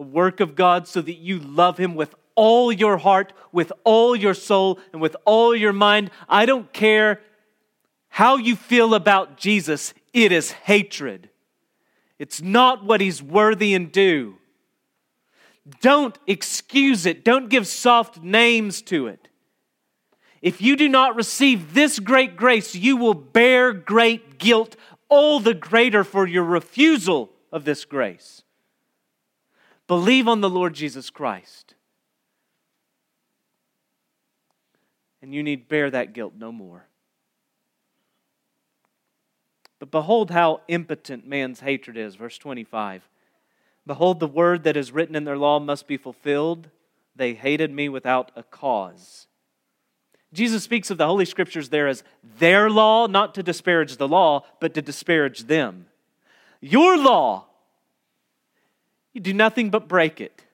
a 0.00 0.02
work 0.02 0.40
of 0.40 0.56
God 0.56 0.88
so 0.88 1.00
that 1.00 1.14
you 1.14 1.38
love 1.38 1.78
him 1.78 1.94
with 1.94 2.16
all 2.34 2.72
your 2.72 2.96
heart, 2.96 3.32
with 3.52 3.72
all 3.84 4.16
your 4.16 4.34
soul, 4.34 4.78
and 4.92 5.00
with 5.00 5.16
all 5.24 5.54
your 5.54 5.72
mind, 5.72 6.10
I 6.28 6.46
don't 6.46 6.72
care 6.72 7.20
how 8.08 8.36
you 8.36 8.56
feel 8.56 8.94
about 8.94 9.38
Jesus, 9.38 9.94
it 10.12 10.32
is 10.32 10.52
hatred. 10.52 11.30
It's 12.18 12.42
not 12.42 12.84
what 12.84 13.00
he's 13.00 13.22
worthy 13.22 13.74
and 13.74 13.90
due. 13.90 14.36
Don't 15.80 16.18
excuse 16.26 17.06
it. 17.06 17.24
Don't 17.24 17.48
give 17.48 17.66
soft 17.66 18.22
names 18.22 18.82
to 18.82 19.06
it. 19.06 19.28
If 20.42 20.60
you 20.60 20.76
do 20.76 20.88
not 20.88 21.16
receive 21.16 21.72
this 21.72 21.98
great 22.00 22.36
grace, 22.36 22.74
you 22.74 22.96
will 22.96 23.14
bear 23.14 23.72
great 23.72 24.38
guilt, 24.38 24.76
all 25.08 25.40
the 25.40 25.54
greater 25.54 26.04
for 26.04 26.26
your 26.26 26.44
refusal 26.44 27.30
of 27.52 27.64
this 27.64 27.84
grace. 27.84 28.42
Believe 29.86 30.26
on 30.26 30.40
the 30.40 30.50
Lord 30.50 30.74
Jesus 30.74 31.10
Christ. 31.10 31.71
And 35.22 35.32
you 35.32 35.42
need 35.42 35.68
bear 35.68 35.88
that 35.90 36.12
guilt 36.12 36.34
no 36.36 36.52
more. 36.52 36.84
But 39.78 39.90
behold 39.90 40.30
how 40.30 40.60
impotent 40.68 41.26
man's 41.26 41.60
hatred 41.60 41.96
is. 41.96 42.16
Verse 42.16 42.38
25. 42.38 43.08
Behold, 43.86 44.20
the 44.20 44.28
word 44.28 44.64
that 44.64 44.76
is 44.76 44.92
written 44.92 45.16
in 45.16 45.24
their 45.24 45.38
law 45.38 45.58
must 45.58 45.88
be 45.88 45.96
fulfilled. 45.96 46.68
They 47.16 47.34
hated 47.34 47.72
me 47.72 47.88
without 47.88 48.30
a 48.36 48.42
cause. 48.42 49.26
Jesus 50.32 50.62
speaks 50.62 50.90
of 50.90 50.98
the 50.98 51.06
Holy 51.06 51.24
Scriptures 51.24 51.68
there 51.68 51.88
as 51.88 52.04
their 52.38 52.70
law, 52.70 53.06
not 53.06 53.34
to 53.34 53.42
disparage 53.42 53.96
the 53.96 54.08
law, 54.08 54.44
but 54.60 54.72
to 54.74 54.82
disparage 54.82 55.40
them. 55.40 55.86
Your 56.60 56.96
law, 56.96 57.46
you 59.12 59.20
do 59.20 59.34
nothing 59.34 59.68
but 59.68 59.88
break 59.88 60.20
it. 60.20 60.44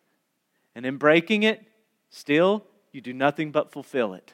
And 0.74 0.84
in 0.84 0.96
breaking 0.96 1.42
it, 1.42 1.62
still, 2.10 2.64
you 2.92 3.00
do 3.00 3.12
nothing 3.12 3.52
but 3.52 3.70
fulfill 3.70 4.14
it. 4.14 4.32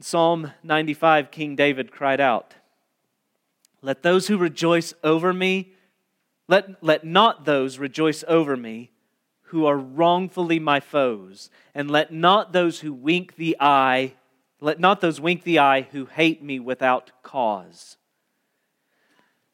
In 0.00 0.04
Psalm 0.04 0.52
95, 0.62 1.30
King 1.30 1.56
David 1.56 1.92
cried 1.92 2.22
out, 2.22 2.54
let 3.82 4.02
those 4.02 4.28
who 4.28 4.38
rejoice 4.38 4.94
over 5.04 5.34
me, 5.34 5.74
let, 6.48 6.82
let 6.82 7.04
not 7.04 7.44
those 7.44 7.78
rejoice 7.78 8.24
over 8.26 8.56
me 8.56 8.92
who 9.48 9.66
are 9.66 9.76
wrongfully 9.76 10.58
my 10.58 10.80
foes, 10.80 11.50
and 11.74 11.90
let 11.90 12.14
not 12.14 12.54
those 12.54 12.80
who 12.80 12.94
wink 12.94 13.36
the 13.36 13.54
eye, 13.60 14.14
let 14.58 14.80
not 14.80 15.02
those 15.02 15.20
wink 15.20 15.42
the 15.42 15.58
eye 15.58 15.82
who 15.82 16.06
hate 16.06 16.42
me 16.42 16.58
without 16.58 17.10
cause. 17.22 17.98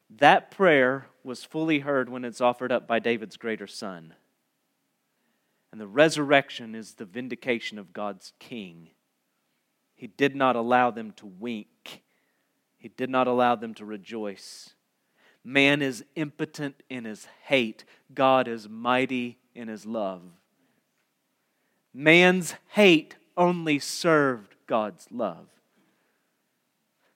That 0.09 0.49
prayer 0.49 1.07
was 1.25 1.43
fully 1.43 1.79
heard 1.79 2.07
when 2.07 2.23
it's 2.23 2.39
offered 2.39 2.71
up 2.71 2.87
by 2.87 2.99
David's 2.99 3.35
greater 3.35 3.67
son. 3.67 4.13
And 5.73 5.81
the 5.81 5.87
resurrection 5.87 6.73
is 6.73 6.93
the 6.93 7.03
vindication 7.03 7.77
of 7.77 7.91
God's 7.91 8.31
king. 8.39 8.91
He 9.97 10.07
did 10.07 10.35
not 10.35 10.55
allow 10.55 10.91
them 10.91 11.11
to 11.17 11.25
wink 11.25 12.03
he 12.77 12.89
did 12.89 13.09
not 13.09 13.27
allow 13.27 13.55
them 13.55 13.73
to 13.75 13.85
rejoice. 13.85 14.73
Man 15.43 15.81
is 15.81 16.05
impotent 16.15 16.83
in 16.89 17.05
his 17.05 17.27
hate, 17.45 17.83
God 18.13 18.47
is 18.47 18.69
mighty 18.69 19.39
in 19.55 19.67
his 19.67 19.85
love. 19.85 20.21
Man's 21.93 22.55
hate 22.69 23.15
only 23.35 23.79
served 23.79 24.55
God's 24.67 25.07
love. 25.11 25.47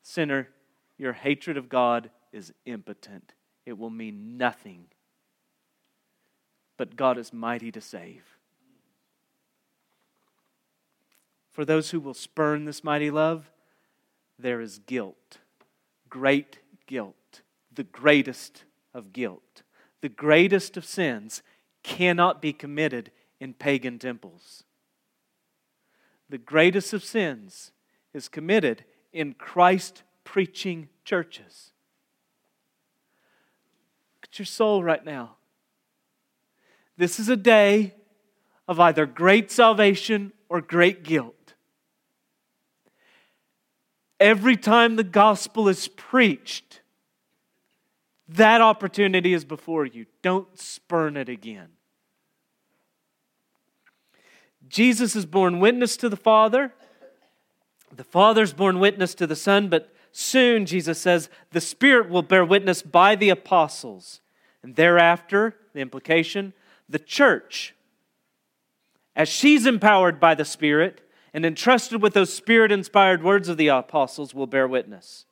Sinner, 0.02 0.50
your 0.98 1.13
hatred 1.13 1.58
of 1.58 1.70
God 1.70 2.10
is 2.32 2.54
impotent. 2.65 3.34
It 3.65 3.78
will 3.78 3.89
mean 3.89 4.38
nothing. 4.38 4.86
But 6.78 6.96
God 6.96 7.17
is 7.17 7.32
mighty 7.32 7.72
to 7.72 7.82
save. 7.82 8.24
For 11.51 11.65
those 11.65 11.91
who 11.91 11.99
will 11.99 12.13
spurn 12.13 12.65
this 12.65 12.83
mighty 12.83 13.11
love, 13.11 13.51
there 14.39 14.61
is 14.61 14.79
guilt 14.79 15.39
great 16.11 16.59
guilt, 16.85 17.41
the 17.73 17.85
greatest 17.85 18.65
of 18.93 19.13
guilt. 19.13 19.63
The 20.01 20.09
greatest 20.09 20.77
of 20.77 20.85
sins 20.85 21.41
cannot 21.81 22.41
be 22.41 22.53
committed 22.53 23.11
in 23.39 23.55
pagan 23.55 23.97
temples. 23.97 24.63
The 26.29 26.37
greatest 26.37 26.93
of 26.93 27.03
sins 27.03 27.71
is 28.13 28.27
committed 28.27 28.83
in 29.11 29.33
Christ 29.33 30.03
preaching 30.23 30.89
churches. 31.03 31.71
Look 34.17 34.29
at 34.31 34.39
your 34.39 34.45
soul 34.45 34.83
right 34.83 35.03
now. 35.03 35.37
This 36.97 37.19
is 37.19 37.29
a 37.29 37.37
day 37.37 37.95
of 38.67 38.79
either 38.79 39.05
great 39.05 39.49
salvation 39.49 40.33
or 40.49 40.61
great 40.61 41.03
guilt 41.03 41.35
every 44.21 44.55
time 44.55 44.95
the 44.95 45.03
gospel 45.03 45.67
is 45.67 45.89
preached, 45.89 46.81
that 48.29 48.62
opportunity 48.62 49.34
is 49.34 49.43
before 49.43 49.86
you. 49.86 50.05
Don't 50.21 50.57
spurn 50.57 51.17
it 51.17 51.27
again. 51.27 51.69
Jesus 54.69 55.15
is 55.17 55.25
born 55.25 55.60
witness 55.60 55.97
to 55.97 56.07
the 56.07 56.15
Father. 56.15 56.71
The 57.93 58.05
Father's 58.05 58.53
born 58.53 58.79
witness 58.79 59.13
to 59.15 59.27
the 59.27 59.36
Son, 59.36 59.67
but 59.67 59.93
soon, 60.13 60.65
Jesus 60.65 60.97
says, 60.97 61.29
the 61.51 61.60
Spirit 61.60 62.10
will 62.10 62.21
bear 62.21 62.45
witness 62.45 62.81
by 62.81 63.15
the 63.15 63.29
apostles. 63.29 64.21
And 64.63 64.77
thereafter, 64.77 65.57
the 65.73 65.81
implication, 65.81 66.53
the 66.88 66.99
church, 66.99 67.75
as 69.13 69.27
she's 69.27 69.65
empowered 69.65 70.21
by 70.21 70.36
the 70.36 70.45
Spirit, 70.45 71.01
and 71.34 71.46
entrusted 71.46 72.02
with 72.02 72.13
those 72.13 72.34
spirit 72.34 72.72
inspired 72.72 73.24
words 73.24 73.48
of 73.48 73.58
the 73.58 73.67
apostles 73.67 74.34
will 74.34 74.48
bear 74.48 74.67
witness. 74.67 75.26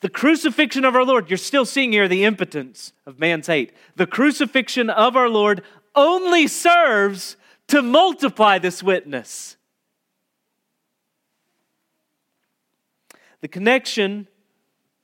The 0.00 0.10
crucifixion 0.10 0.84
of 0.84 0.94
our 0.94 1.04
Lord, 1.04 1.30
you're 1.30 1.38
still 1.38 1.64
seeing 1.64 1.92
here 1.92 2.08
the 2.08 2.24
impotence 2.24 2.92
of 3.06 3.18
man's 3.18 3.46
hate. 3.46 3.72
The 3.96 4.06
crucifixion 4.06 4.90
of 4.90 5.16
our 5.16 5.28
Lord 5.28 5.62
only 5.94 6.46
serves 6.46 7.36
to 7.68 7.80
multiply 7.80 8.58
this 8.58 8.82
witness. 8.82 9.56
The 13.40 13.48
connection 13.48 14.28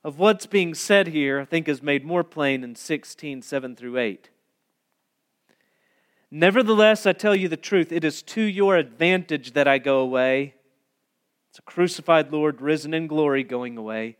of 0.03 0.17
what's 0.17 0.45
being 0.45 0.73
said 0.73 1.07
here, 1.07 1.39
I 1.39 1.45
think, 1.45 1.67
is 1.67 1.81
made 1.81 2.05
more 2.05 2.23
plain 2.23 2.63
in 2.63 2.75
16, 2.75 3.41
7 3.41 3.75
through 3.75 3.97
8. 3.97 4.29
Nevertheless, 6.31 7.05
I 7.05 7.11
tell 7.11 7.35
you 7.35 7.49
the 7.49 7.57
truth, 7.57 7.91
it 7.91 8.05
is 8.05 8.21
to 8.23 8.41
your 8.41 8.77
advantage 8.77 9.51
that 9.51 9.67
I 9.67 9.77
go 9.77 9.99
away. 9.99 10.55
It's 11.49 11.59
a 11.59 11.63
crucified 11.63 12.31
Lord 12.31 12.61
risen 12.61 12.93
in 12.93 13.07
glory 13.07 13.43
going 13.43 13.77
away. 13.77 14.15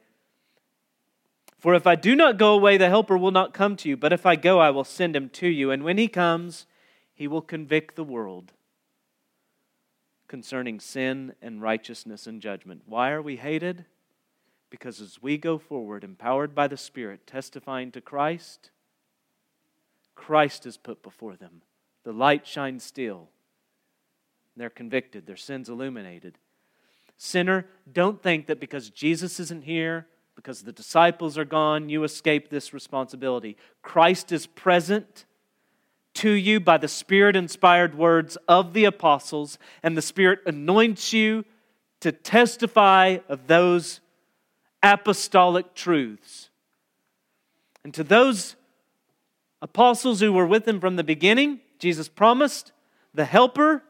For 1.58 1.74
if 1.74 1.88
I 1.88 1.96
do 1.96 2.16
not 2.16 2.38
go 2.38 2.54
away, 2.54 2.76
the 2.76 2.90
Helper 2.90 3.18
will 3.18 3.32
not 3.32 3.54
come 3.54 3.78
to 3.78 3.88
you. 3.88 3.96
But 3.96 4.12
if 4.12 4.26
I 4.26 4.36
go, 4.36 4.60
I 4.60 4.72
will 4.72 4.84
send 4.84 5.16
him 5.16 5.30
to 5.30 5.48
you. 5.48 5.72
And 5.72 5.84
when 5.84 5.98
he 5.98 6.10
comes, 6.10 6.66
he 7.14 7.28
will 7.28 7.42
convict 7.42 7.96
the 7.96 8.04
world 8.04 8.52
concerning 10.28 10.80
sin 10.80 11.34
and 11.42 11.62
righteousness 11.62 12.26
and 12.26 12.42
judgment. 12.42 12.82
Why 12.86 13.12
are 13.12 13.22
we 13.22 13.36
hated? 13.38 13.86
Because 14.70 15.00
as 15.00 15.22
we 15.22 15.38
go 15.38 15.58
forward, 15.58 16.04
empowered 16.04 16.56
by 16.56 16.68
the 16.68 16.78
Spirit, 16.78 17.28
testifying 17.28 17.92
to 17.92 18.02
Christ, 18.02 18.72
Christ 20.16 20.66
is 20.66 20.78
put 20.78 21.04
before 21.04 21.36
them. 21.36 21.62
The 22.04 22.14
light 22.14 22.48
shines 22.48 22.84
still. 22.84 23.30
They're 24.56 24.70
convicted, 24.70 25.26
their 25.26 25.38
sins 25.38 25.70
illuminated. 25.70 26.38
Sinner, 27.18 27.68
don't 27.92 28.22
think 28.22 28.48
that 28.48 28.60
because 28.60 28.90
Jesus 28.90 29.40
isn't 29.40 29.64
here, 29.64 30.08
because 30.36 30.64
the 30.64 30.72
disciples 30.72 31.38
are 31.38 31.46
gone, 31.46 31.90
you 31.90 32.04
escape 32.04 32.50
this 32.50 32.74
responsibility. 32.74 33.58
Christ 33.82 34.32
is 34.32 34.48
present 34.48 35.26
to 36.16 36.32
you 36.32 36.60
by 36.60 36.78
the 36.78 36.88
Spirit 36.88 37.36
inspired 37.36 37.96
words 37.96 38.38
of 38.48 38.74
the 38.74 38.86
apostles, 38.86 39.58
and 39.84 39.96
the 39.96 40.02
Spirit 40.02 40.40
anoints 40.46 41.14
you 41.14 41.46
to 42.02 42.12
testify 42.12 43.20
of 43.30 43.48
those 43.48 44.02
apostolic 44.84 45.74
truths. 45.76 46.50
And 47.84 47.94
to 47.94 48.04
those 48.04 48.56
apostles 49.62 50.20
who 50.20 50.34
were 50.34 50.48
with 50.48 50.68
him 50.68 50.80
from 50.80 50.96
the 50.96 51.04
beginning, 51.04 51.62
Jesus 51.82 52.08
promised 52.08 52.72
the 53.12 53.26
Helper, 53.26 53.82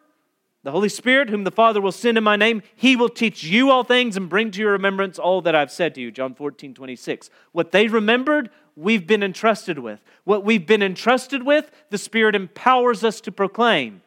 the 0.63 0.71
Holy 0.71 0.87
Spirit, 0.87 1.29
whom 1.29 1.43
the 1.43 1.51
Father 1.51 1.81
will 1.81 1.91
send 1.91 2.17
in 2.17 2.23
my 2.23 2.37
name, 2.37 2.63
he 2.73 2.95
will 2.95 3.09
teach 3.09 3.43
you 3.43 3.69
all 3.69 3.83
things 3.83 4.15
and 4.15 4.29
bring 4.29 4.49
to 4.51 4.61
your 4.61 4.71
remembrance 4.71 5.19
all 5.19 5.41
that 5.41 5.55
I've 5.55 5.71
said 5.71 5.93
to 5.95 6.01
you. 6.01 6.09
John 6.09 6.33
14, 6.33 6.73
26. 6.73 7.29
What 7.51 7.73
they 7.73 7.87
remembered, 7.87 8.49
we've 8.77 9.05
been 9.05 9.23
entrusted 9.23 9.77
with. 9.77 9.99
What 10.23 10.45
we've 10.45 10.65
been 10.65 10.81
entrusted 10.81 11.43
with, 11.43 11.69
the 11.89 11.97
Spirit 11.97 12.33
empowers 12.33 13.03
us 13.03 13.19
to 13.21 13.31
proclaim. 13.31 14.01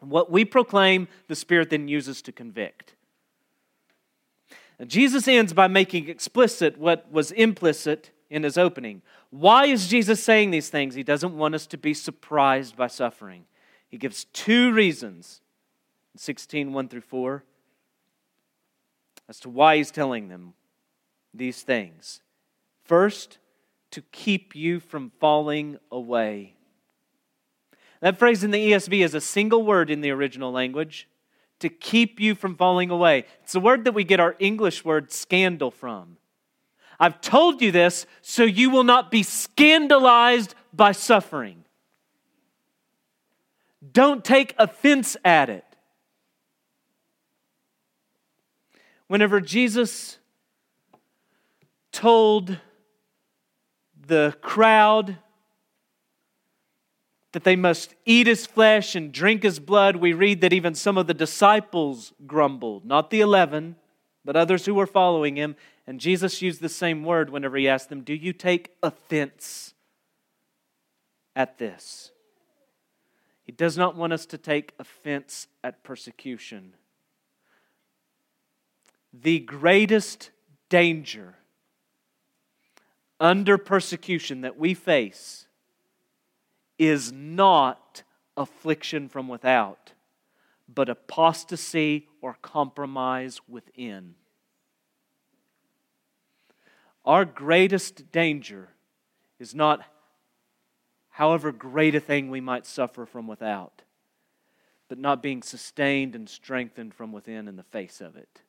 What 0.00 0.28
we 0.28 0.44
proclaim, 0.44 1.06
the 1.28 1.36
Spirit 1.36 1.70
then 1.70 1.86
uses 1.86 2.20
to 2.22 2.32
convict. 2.32 2.96
Now, 4.80 4.86
Jesus 4.86 5.28
ends 5.28 5.52
by 5.52 5.68
making 5.68 6.08
explicit 6.08 6.78
what 6.78 7.12
was 7.12 7.30
implicit 7.30 8.10
in 8.30 8.42
his 8.42 8.58
opening. 8.58 9.02
Why 9.30 9.66
is 9.66 9.88
Jesus 9.88 10.22
saying 10.22 10.50
these 10.50 10.68
things? 10.68 10.94
He 10.94 11.02
doesn't 11.02 11.36
want 11.36 11.54
us 11.54 11.66
to 11.68 11.78
be 11.78 11.94
surprised 11.94 12.76
by 12.76 12.88
suffering. 12.88 13.44
He 13.88 13.96
gives 13.96 14.24
two 14.32 14.72
reasons 14.72 15.40
16, 16.16 16.72
1 16.72 16.88
through 16.88 17.00
4, 17.00 17.44
as 19.28 19.38
to 19.40 19.48
why 19.48 19.76
he's 19.76 19.90
telling 19.90 20.28
them 20.28 20.54
these 21.32 21.62
things. 21.62 22.22
First, 22.84 23.38
to 23.90 24.02
keep 24.12 24.54
you 24.54 24.80
from 24.80 25.12
falling 25.20 25.78
away. 25.90 26.54
That 28.00 28.18
phrase 28.18 28.44
in 28.44 28.50
the 28.50 28.72
ESV 28.72 29.04
is 29.04 29.14
a 29.14 29.20
single 29.20 29.64
word 29.64 29.90
in 29.90 30.00
the 30.00 30.10
original 30.10 30.52
language 30.52 31.08
to 31.60 31.68
keep 31.68 32.20
you 32.20 32.34
from 32.34 32.54
falling 32.54 32.90
away. 32.90 33.24
It's 33.42 33.52
the 33.52 33.60
word 33.60 33.84
that 33.84 33.92
we 33.92 34.04
get 34.04 34.20
our 34.20 34.36
English 34.38 34.84
word 34.84 35.10
scandal 35.10 35.70
from. 35.70 36.17
I've 37.00 37.20
told 37.20 37.62
you 37.62 37.70
this 37.70 38.06
so 38.22 38.44
you 38.44 38.70
will 38.70 38.84
not 38.84 39.10
be 39.10 39.22
scandalized 39.22 40.54
by 40.72 40.92
suffering. 40.92 41.64
Don't 43.92 44.24
take 44.24 44.54
offense 44.58 45.16
at 45.24 45.48
it. 45.48 45.64
Whenever 49.06 49.40
Jesus 49.40 50.18
told 51.92 52.58
the 54.06 54.36
crowd 54.40 55.16
that 57.32 57.44
they 57.44 57.56
must 57.56 57.94
eat 58.04 58.26
his 58.26 58.46
flesh 58.46 58.94
and 58.94 59.12
drink 59.12 59.42
his 59.42 59.60
blood, 59.60 59.96
we 59.96 60.12
read 60.12 60.40
that 60.40 60.52
even 60.52 60.74
some 60.74 60.98
of 60.98 61.06
the 61.06 61.14
disciples 61.14 62.12
grumbled. 62.26 62.84
Not 62.84 63.10
the 63.10 63.20
eleven, 63.20 63.76
but 64.24 64.36
others 64.36 64.66
who 64.66 64.74
were 64.74 64.86
following 64.86 65.36
him. 65.36 65.56
And 65.88 66.00
Jesus 66.00 66.42
used 66.42 66.60
the 66.60 66.68
same 66.68 67.02
word 67.02 67.30
whenever 67.30 67.56
he 67.56 67.66
asked 67.66 67.88
them, 67.88 68.02
Do 68.02 68.12
you 68.12 68.34
take 68.34 68.74
offense 68.82 69.72
at 71.34 71.56
this? 71.56 72.12
He 73.44 73.52
does 73.52 73.78
not 73.78 73.96
want 73.96 74.12
us 74.12 74.26
to 74.26 74.36
take 74.36 74.74
offense 74.78 75.46
at 75.64 75.82
persecution. 75.82 76.74
The 79.14 79.38
greatest 79.38 80.30
danger 80.68 81.36
under 83.18 83.56
persecution 83.56 84.42
that 84.42 84.58
we 84.58 84.74
face 84.74 85.46
is 86.78 87.10
not 87.10 88.02
affliction 88.36 89.08
from 89.08 89.26
without, 89.26 89.92
but 90.68 90.90
apostasy 90.90 92.08
or 92.20 92.36
compromise 92.42 93.40
within. 93.48 94.16
Our 97.08 97.24
greatest 97.24 98.12
danger 98.12 98.68
is 99.38 99.54
not 99.54 99.80
however 101.08 101.52
great 101.52 101.94
a 101.94 102.00
thing 102.00 102.28
we 102.28 102.42
might 102.42 102.66
suffer 102.66 103.06
from 103.06 103.26
without, 103.26 103.80
but 104.90 104.98
not 104.98 105.22
being 105.22 105.42
sustained 105.42 106.14
and 106.14 106.28
strengthened 106.28 106.92
from 106.92 107.10
within 107.10 107.48
in 107.48 107.56
the 107.56 107.62
face 107.62 108.02
of 108.02 108.16
it. 108.16 108.42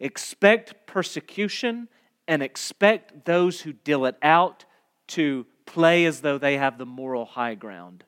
Expect 0.00 0.88
persecution 0.88 1.86
and 2.26 2.42
expect 2.42 3.24
those 3.24 3.60
who 3.60 3.72
deal 3.72 4.04
it 4.04 4.16
out 4.20 4.64
to 5.06 5.46
play 5.64 6.06
as 6.06 6.22
though 6.22 6.38
they 6.38 6.56
have 6.56 6.76
the 6.76 6.84
moral 6.84 7.24
high 7.24 7.54
ground. 7.54 8.02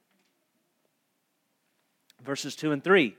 Verses 2.25 2.57
2 2.57 2.73
and 2.73 2.83
3. 2.83 3.17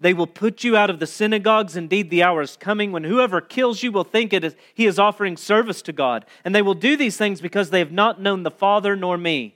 They 0.00 0.14
will 0.14 0.26
put 0.26 0.64
you 0.64 0.76
out 0.76 0.90
of 0.90 0.98
the 0.98 1.06
synagogues. 1.06 1.76
Indeed, 1.76 2.10
the 2.10 2.22
hour 2.22 2.42
is 2.42 2.56
coming 2.56 2.92
when 2.92 3.04
whoever 3.04 3.40
kills 3.40 3.82
you 3.82 3.92
will 3.92 4.04
think 4.04 4.32
it 4.32 4.44
is, 4.44 4.56
he 4.74 4.86
is 4.86 4.98
offering 4.98 5.36
service 5.36 5.82
to 5.82 5.92
God. 5.92 6.24
And 6.44 6.54
they 6.54 6.62
will 6.62 6.74
do 6.74 6.96
these 6.96 7.16
things 7.16 7.40
because 7.40 7.70
they 7.70 7.78
have 7.78 7.92
not 7.92 8.20
known 8.20 8.42
the 8.42 8.50
Father 8.50 8.96
nor 8.96 9.16
me. 9.16 9.54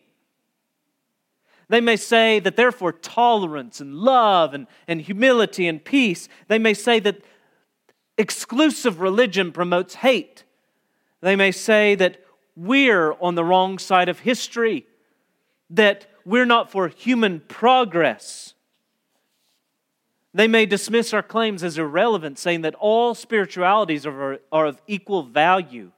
They 1.68 1.80
may 1.80 1.96
say 1.96 2.38
that 2.40 2.56
therefore 2.56 2.92
tolerance 2.92 3.80
and 3.80 3.94
love 3.94 4.54
and, 4.54 4.66
and 4.86 5.02
humility 5.02 5.68
and 5.68 5.84
peace, 5.84 6.28
they 6.48 6.58
may 6.58 6.72
say 6.72 6.98
that 7.00 7.22
exclusive 8.16 9.00
religion 9.00 9.52
promotes 9.52 9.96
hate. 9.96 10.44
They 11.20 11.36
may 11.36 11.52
say 11.52 11.94
that 11.96 12.24
we're 12.56 13.12
on 13.20 13.34
the 13.34 13.44
wrong 13.44 13.78
side 13.78 14.08
of 14.08 14.20
history, 14.20 14.86
that 15.70 16.06
we're 16.24 16.46
not 16.46 16.70
for 16.70 16.88
human 16.88 17.40
progress. 17.40 18.54
They 20.38 20.46
may 20.46 20.66
dismiss 20.66 21.12
our 21.12 21.22
claims 21.24 21.64
as 21.64 21.78
irrelevant, 21.78 22.38
saying 22.38 22.60
that 22.60 22.76
all 22.76 23.16
spiritualities 23.16 24.06
are, 24.06 24.38
are 24.52 24.66
of 24.66 24.80
equal 24.86 25.24
value. 25.24 25.90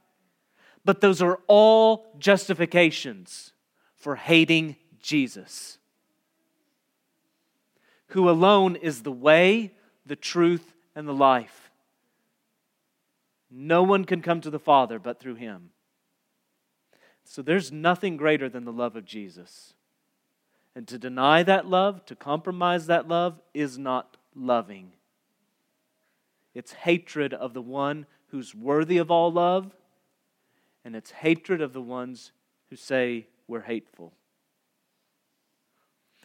But 0.83 1.03
those 1.03 1.21
are 1.21 1.41
all 1.47 2.15
justifications 2.19 3.53
for 3.97 4.17
hating 4.17 4.77
Jesus, 5.03 5.77
who 8.07 8.31
alone 8.31 8.77
is 8.77 9.03
the 9.03 9.13
way, 9.13 9.75
the 10.07 10.17
truth, 10.17 10.73
and 10.97 11.07
the 11.07 11.13
life. 11.13 11.71
No 13.51 13.83
one 13.83 14.07
can 14.07 14.23
come 14.23 14.41
to 14.41 14.49
the 14.49 14.59
Father 14.59 14.99
but 14.99 15.21
through 15.21 15.35
him. 15.35 15.69
So 17.25 17.43
there's 17.43 17.71
nothing 17.71 18.17
greater 18.17 18.49
than 18.49 18.65
the 18.65 18.73
love 18.73 18.97
of 18.97 19.05
Jesus. 19.05 19.75
And 20.75 20.89
to 20.89 20.99
deny 20.99 21.43
that 21.43 21.67
love, 21.67 22.07
to 22.07 22.17
compromise 22.17 22.87
that 22.87 23.07
love, 23.07 23.39
is 23.53 23.77
not 23.77 24.17
loving. 24.35 24.93
It's 26.55 26.73
hatred 26.73 27.33
of 27.35 27.55
the 27.55 27.63
one 27.63 28.07
who's 28.29 28.55
worthy 28.55 28.99
of 28.99 29.11
all 29.11 29.33
love, 29.33 29.75
and 30.85 30.97
it's 30.97 31.11
hatred 31.11 31.61
of 31.61 31.73
the 31.73 31.81
ones 31.81 32.33
who 32.69 32.77
say 32.77 33.27
we're 33.47 33.63
hateful. 33.63 34.13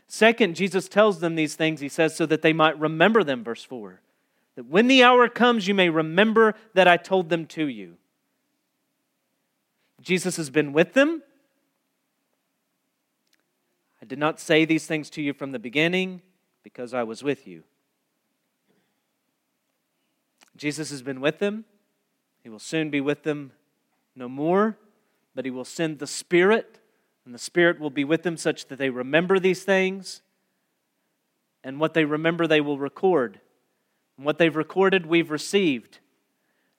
Second, 0.08 0.56
Jesus 0.56 0.88
tells 0.88 1.20
them 1.20 1.36
these 1.36 1.56
things, 1.56 1.80
he 1.80 1.90
says, 1.90 2.16
so 2.16 2.26
that 2.28 2.42
they 2.42 2.54
might 2.54 2.80
remember 2.80 3.24
them, 3.24 3.44
verse 3.44 3.64
4. 3.64 4.02
That 4.56 4.68
when 4.68 4.88
the 4.88 5.04
hour 5.04 5.28
comes, 5.28 5.68
you 5.68 5.74
may 5.74 5.90
remember 5.90 6.56
that 6.74 6.88
I 6.88 6.98
told 6.98 7.30
them 7.30 7.46
to 7.48 7.68
you. 7.68 7.98
Jesus 10.02 10.38
has 10.38 10.50
been 10.50 10.72
with 10.72 10.94
them. 10.94 11.24
I 14.02 14.06
did 14.06 14.20
not 14.20 14.40
say 14.40 14.64
these 14.64 14.86
things 14.86 15.10
to 15.12 15.22
you 15.22 15.34
from 15.34 15.52
the 15.52 15.60
beginning 15.60 16.22
because 16.64 16.94
I 16.94 17.04
was 17.04 17.24
with 17.24 17.48
you. 17.48 17.64
Jesus 20.56 20.90
has 20.90 21.02
been 21.02 21.22
with 21.22 21.40
them. 21.40 21.66
He 22.44 22.50
will 22.50 22.60
soon 22.60 22.90
be 22.90 23.02
with 23.02 23.24
them 23.24 23.52
no 24.16 24.30
more, 24.30 24.78
but 25.34 25.46
he 25.46 25.52
will 25.52 25.66
send 25.66 26.00
the 26.00 26.08
Spirit, 26.08 26.80
and 27.26 27.34
the 27.34 27.40
Spirit 27.40 27.80
will 27.80 27.90
be 27.90 28.04
with 28.04 28.24
them 28.24 28.38
such 28.38 28.68
that 28.68 28.78
they 28.78 28.90
remember 28.90 29.40
these 29.40 29.64
things. 29.64 30.22
And 31.64 31.80
what 31.80 31.94
they 31.94 32.06
remember, 32.06 32.48
they 32.48 32.62
will 32.62 32.78
record. 32.78 33.42
And 34.18 34.26
what 34.26 34.38
they've 34.38 34.56
recorded, 34.56 35.06
we've 35.06 35.32
received. 35.32 36.00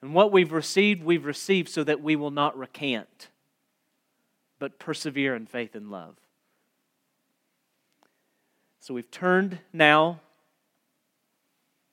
And 0.01 0.13
what 0.13 0.31
we've 0.31 0.51
received, 0.51 1.03
we've 1.03 1.25
received 1.25 1.69
so 1.69 1.83
that 1.83 2.01
we 2.01 2.15
will 2.15 2.31
not 2.31 2.57
recant, 2.57 3.29
but 4.57 4.79
persevere 4.79 5.35
in 5.35 5.45
faith 5.45 5.75
and 5.75 5.91
love. 5.91 6.15
So 8.79 8.93
we've 8.93 9.11
turned 9.11 9.59
now 9.73 10.21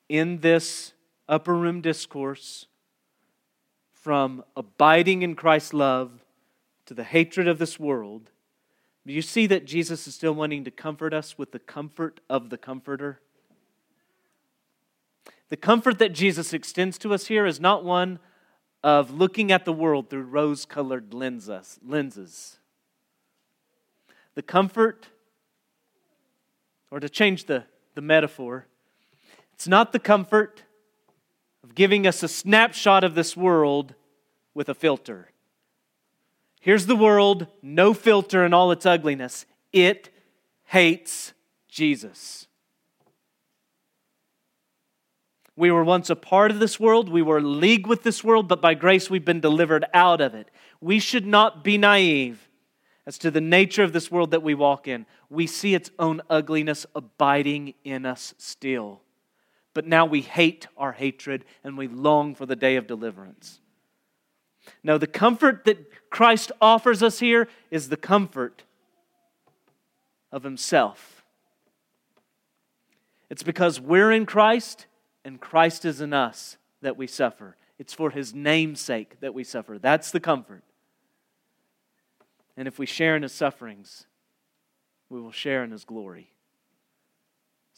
in 0.09 0.39
this 0.39 0.94
upper 1.29 1.55
room 1.55 1.81
discourse 1.81 2.66
from 3.93 4.45
abiding 4.57 5.22
in 5.22 5.35
Christ's 5.35 5.72
love 5.72 6.25
to 6.87 6.95
the 6.95 7.05
hatred 7.05 7.49
of 7.49 7.59
this 7.59 7.81
world. 7.81 8.31
Do 9.07 9.12
you 9.12 9.22
see 9.22 9.47
that 9.47 9.64
Jesus 9.64 10.07
is 10.07 10.14
still 10.14 10.35
wanting 10.35 10.64
to 10.64 10.70
comfort 10.70 11.14
us 11.14 11.39
with 11.39 11.53
the 11.53 11.59
comfort 11.59 12.20
of 12.29 12.51
the 12.51 12.59
Comforter? 12.59 13.20
The 15.49 15.57
comfort 15.57 15.99
that 15.99 16.12
Jesus 16.12 16.53
extends 16.53 16.99
to 16.99 17.14
us 17.14 17.27
here 17.27 17.47
is 17.47 17.61
not 17.61 17.85
one 17.85 18.18
of 18.83 19.11
looking 19.11 19.53
at 19.53 19.64
the 19.64 19.72
world 19.72 20.11
through 20.11 20.22
rose 20.22 20.66
colored 20.66 21.14
lenses. 21.14 22.59
The 24.35 24.43
comfort, 24.43 25.09
or 26.91 27.01
to 27.01 27.09
change 27.09 27.45
the, 27.45 27.64
the 27.95 28.03
metaphor, 28.03 28.66
it's 29.53 29.68
not 29.68 29.93
the 29.93 29.99
comfort 29.99 30.64
of 31.65 31.75
giving 31.75 32.07
us 32.07 32.23
a 32.23 32.29
snapshot 32.29 33.03
of 33.03 33.15
this 33.15 33.35
world 33.35 33.95
with 34.53 34.69
a 34.69 34.75
filter. 34.75 35.31
Here's 36.61 36.85
the 36.85 36.95
world, 36.95 37.47
no 37.62 37.95
filter 37.95 38.45
in 38.45 38.53
all 38.53 38.71
its 38.71 38.85
ugliness. 38.85 39.47
It 39.73 40.11
hates 40.65 41.33
Jesus. 41.67 42.47
We 45.57 45.71
were 45.71 45.85
once 45.85 46.11
a 46.11 46.17
part 46.17 46.51
of 46.51 46.59
this 46.59 46.79
world. 46.79 47.09
We 47.09 47.23
were 47.23 47.41
league 47.41 47.87
with 47.87 48.03
this 48.03 48.23
world, 48.23 48.47
but 48.47 48.61
by 48.61 48.75
grace 48.75 49.09
we've 49.09 49.25
been 49.25 49.41
delivered 49.41 49.87
out 49.95 50.21
of 50.21 50.35
it. 50.35 50.51
We 50.83 50.99
should 50.99 51.27
not 51.27 51.65
be 51.65 51.79
naive 51.79 52.47
as 53.07 53.17
to 53.19 53.31
the 53.31 53.41
nature 53.41 53.83
of 53.83 53.95
this 53.95 54.11
world 54.11 54.33
that 54.33 54.43
we 54.43 54.55
walk 54.55 54.87
in. 54.87 55.07
We 55.31 55.47
see 55.47 55.75
its 55.75 55.91
own 55.99 56.21
ugliness 56.29 56.85
abiding 56.95 57.75
in 57.85 58.05
us 58.05 58.35
still. 58.37 59.01
But 59.75 59.87
now 59.87 60.07
we 60.07 60.20
hate 60.22 60.66
our 60.77 60.93
hatred 60.93 61.45
and 61.62 61.77
we 61.77 61.89
long 61.89 62.35
for 62.35 62.47
the 62.47 62.57
day 62.57 62.77
of 62.77 62.87
deliverance. 62.87 63.61
Now, 64.83 64.97
the 64.97 65.07
comfort 65.07 65.64
that 65.64 66.11
Christ 66.11 66.53
offers 66.61 67.03
us 67.03 67.18
here 67.18 67.49
is 67.70 67.89
the 67.89 67.97
comfort 67.99 68.62
of 70.33 70.43
Himself. 70.43 71.25
It's 73.29 73.43
because 73.43 73.81
we're 73.81 74.12
in 74.12 74.27
Christ 74.27 74.87
and 75.25 75.41
Christ 75.41 75.85
is 75.85 76.01
in 76.01 76.12
us 76.12 76.57
that 76.83 76.97
we 76.97 77.07
suffer. 77.07 77.57
It's 77.79 77.93
for 77.93 78.11
his 78.11 78.35
name's 78.35 78.81
sake 78.81 79.18
that 79.20 79.35
we 79.35 79.43
suffer. 79.43 79.79
That's 79.79 80.11
the 80.11 80.20
comfort. 80.20 80.62
And 82.57 82.68
if 82.68 82.79
we 82.79 82.87
share 82.87 83.16
in 83.16 83.22
his 83.22 83.33
sufferings, 83.33 84.07
we 85.09 85.20
will 85.20 85.33
share 85.33 85.64
in 85.64 85.72
his 85.72 85.85
glory. 85.85 86.31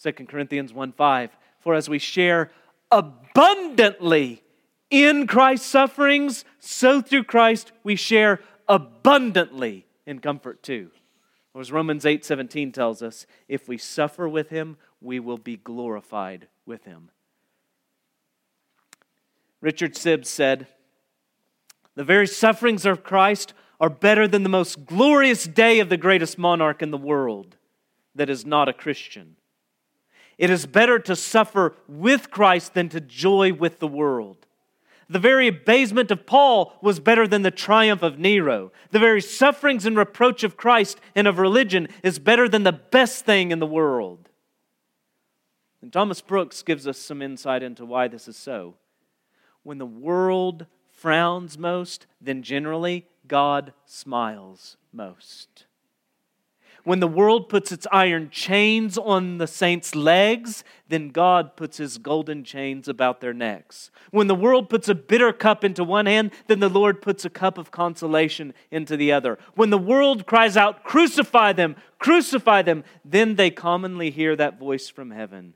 2 0.03 0.13
Corinthians 0.13 0.75
1 0.75 0.93
5. 0.93 1.37
For 1.67 1.75
as 1.75 1.89
we 1.89 1.99
share 1.99 2.53
abundantly 2.93 4.45
in 4.89 5.27
Christ's 5.27 5.67
sufferings, 5.67 6.45
so 6.61 7.01
through 7.01 7.25
Christ 7.25 7.73
we 7.83 7.97
share 7.97 8.39
abundantly 8.69 9.85
in 10.07 10.21
comfort 10.21 10.63
too. 10.63 10.93
Or 11.55 11.61
as 11.61 11.73
Romans 11.73 12.07
8 12.07 12.25
17 12.25 12.71
tells 12.71 13.03
us, 13.03 13.27
if 13.49 13.67
we 13.67 13.79
suffer 13.79 14.29
with 14.29 14.51
him, 14.51 14.77
we 15.01 15.19
will 15.19 15.39
be 15.39 15.57
glorified 15.57 16.47
with 16.67 16.85
him. 16.85 17.11
Richard 19.61 19.95
Sibbes 19.97 20.27
said, 20.27 20.69
The 21.97 22.05
very 22.05 22.29
sufferings 22.29 22.87
of 22.87 23.03
Christ 23.03 23.55
are 23.81 23.91
better 23.91 24.29
than 24.29 24.45
the 24.45 24.49
most 24.49 24.87
glorious 24.87 25.49
day 25.49 25.81
of 25.81 25.89
the 25.89 25.97
greatest 25.97 26.39
monarch 26.39 26.81
in 26.81 26.93
the 26.93 26.97
world 26.97 27.57
that 28.15 28.31
is 28.31 28.47
not 28.47 28.69
a 28.69 28.73
Christian. 28.73 29.35
It 30.39 30.51
is 30.51 30.67
better 30.67 30.99
to 31.01 31.17
suffer 31.17 31.75
with 31.89 32.31
Christ 32.31 32.75
than 32.75 32.89
to 32.91 33.01
joy 33.01 33.53
with 33.53 33.79
the 33.79 33.89
world. 33.89 34.47
The 35.09 35.19
very 35.19 35.47
abasement 35.47 36.11
of 36.11 36.27
Paul 36.27 36.77
was 36.83 36.99
better 36.99 37.29
than 37.29 37.43
the 37.43 37.51
triumph 37.51 38.03
of 38.03 38.19
Nero. 38.19 38.73
The 38.91 38.99
very 38.99 39.21
sufferings 39.21 39.87
and 39.87 39.97
reproach 39.97 40.43
of 40.43 40.57
Christ 40.57 41.01
and 41.15 41.27
of 41.29 41.39
religion 41.39 41.89
is 42.03 42.19
better 42.19 42.49
than 42.49 42.65
the 42.65 42.73
best 42.73 43.25
thing 43.25 43.53
in 43.53 43.61
the 43.61 43.67
world. 43.67 44.29
And 45.81 45.93
Thomas 45.93 46.21
Brooks 46.21 46.63
gives 46.63 46.89
us 46.89 46.99
some 46.99 47.23
insight 47.23 47.63
into 47.63 47.85
why 47.85 48.09
this 48.09 48.27
is 48.27 48.37
so 48.37 48.75
when 49.67 49.79
the 49.79 49.87
world 49.87 50.67
frowns 50.93 51.59
most, 51.59 52.07
then 52.21 52.41
generally 52.41 53.05
God 53.27 53.73
smiles 53.85 54.77
most. 54.93 55.67
When 56.87 57.01
the 57.01 57.09
world 57.09 57.49
puts 57.49 57.73
its 57.73 57.85
iron 57.91 58.31
chains 58.31 58.97
on 58.97 59.39
the 59.39 59.49
saints' 59.49 59.97
legs, 59.97 60.63
then 60.89 61.09
God 61.09 61.57
puts 61.57 61.79
his 61.79 61.99
golden 61.99 62.45
chains 62.45 62.87
about 62.87 63.21
their 63.21 63.35
necks. 63.35 63.91
When 64.13 64.29
the 64.29 64.37
world 64.37 64.69
puts 64.69 64.89
a 64.89 64.95
bitter 64.95 65.33
cup 65.33 65.65
into 65.65 65.83
one 65.83 66.07
hand, 66.07 66.31
then 66.47 66.61
the 66.61 66.69
Lord 66.69 67.03
puts 67.03 67.25
a 67.25 67.29
cup 67.29 67.59
of 67.59 67.73
consolation 67.73 68.55
into 68.71 68.97
the 68.97 69.11
other. 69.11 69.37
When 69.57 69.71
the 69.71 69.79
world 69.79 70.27
cries 70.27 70.57
out, 70.57 70.85
Crucify 70.85 71.55
them, 71.55 71.75
crucify 71.99 72.63
them, 72.63 72.85
then 73.05 73.35
they 73.35 73.51
commonly 73.51 74.11
hear 74.11 74.37
that 74.37 74.61
voice 74.61 74.89
from 74.89 75.11
heaven 75.11 75.55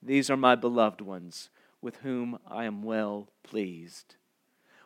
These 0.00 0.30
are 0.30 0.36
my 0.36 0.54
beloved 0.54 1.00
ones 1.00 1.50
with 1.82 1.96
whom 2.04 2.38
I 2.48 2.66
am 2.66 2.84
well 2.84 3.30
pleased. 3.42 4.14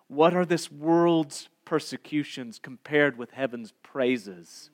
What 0.09 0.35
are 0.35 0.47
this 0.47 0.73
world's 0.73 1.51
persecutions 1.67 2.59
compared 2.59 3.19
with 3.19 3.33
heaven's 3.33 3.75
praises? 3.83 4.71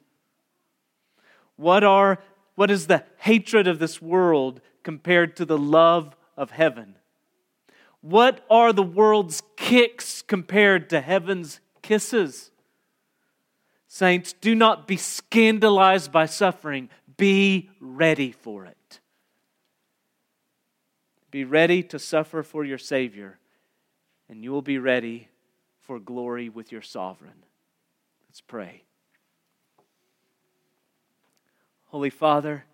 What, 1.57 1.85
are, 1.85 2.19
what 2.55 2.71
is 2.71 2.87
the 2.87 3.05
hatred 3.19 3.67
of 3.67 3.79
this 3.79 4.01
world 4.01 4.61
compared 4.83 5.37
to 5.37 5.45
the 5.45 5.59
love 5.59 6.17
of 6.37 6.51
heaven? 6.51 6.97
What 8.01 8.45
are 8.51 8.73
the 8.73 8.83
world's 8.83 9.43
kicks 9.57 10.23
compared 10.23 10.91
to 10.91 11.01
heaven's 11.01 11.61
kisses? 11.83 12.51
Saints, 13.89 14.33
do 14.35 14.55
not 14.55 14.87
be 14.87 14.97
scandalized 14.97 16.13
by 16.13 16.27
suffering, 16.27 16.91
be 17.17 17.71
ready 17.81 18.31
for 18.31 18.67
it. 18.67 19.01
Be 21.31 21.45
ready 21.45 21.83
to 21.85 21.99
suffer 21.99 22.43
for 22.43 22.65
your 22.65 22.79
Savior, 22.79 23.39
and 24.29 24.45
you 24.45 24.53
will 24.53 24.63
be 24.63 24.79
ready 24.79 25.29
for 25.81 25.99
glory 25.99 26.49
with 26.49 26.73
your 26.73 26.83
sovereign. 26.83 27.45
Let's 28.29 28.41
pray. 28.41 28.86
Holy 31.97 32.11
Father, 32.11 32.67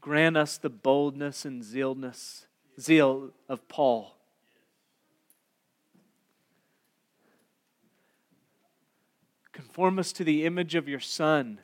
grant 0.00 0.36
us 0.36 0.58
the 0.58 0.68
boldness 0.68 1.44
and 1.44 1.62
zealness, 1.62 2.46
zeal 2.80 3.30
of 3.48 3.68
Paul 3.68 4.16
Conform 9.52 10.00
us 10.00 10.12
to 10.14 10.24
the 10.24 10.44
image 10.44 10.74
of 10.74 10.88
your 10.88 10.98
Son. 10.98 11.60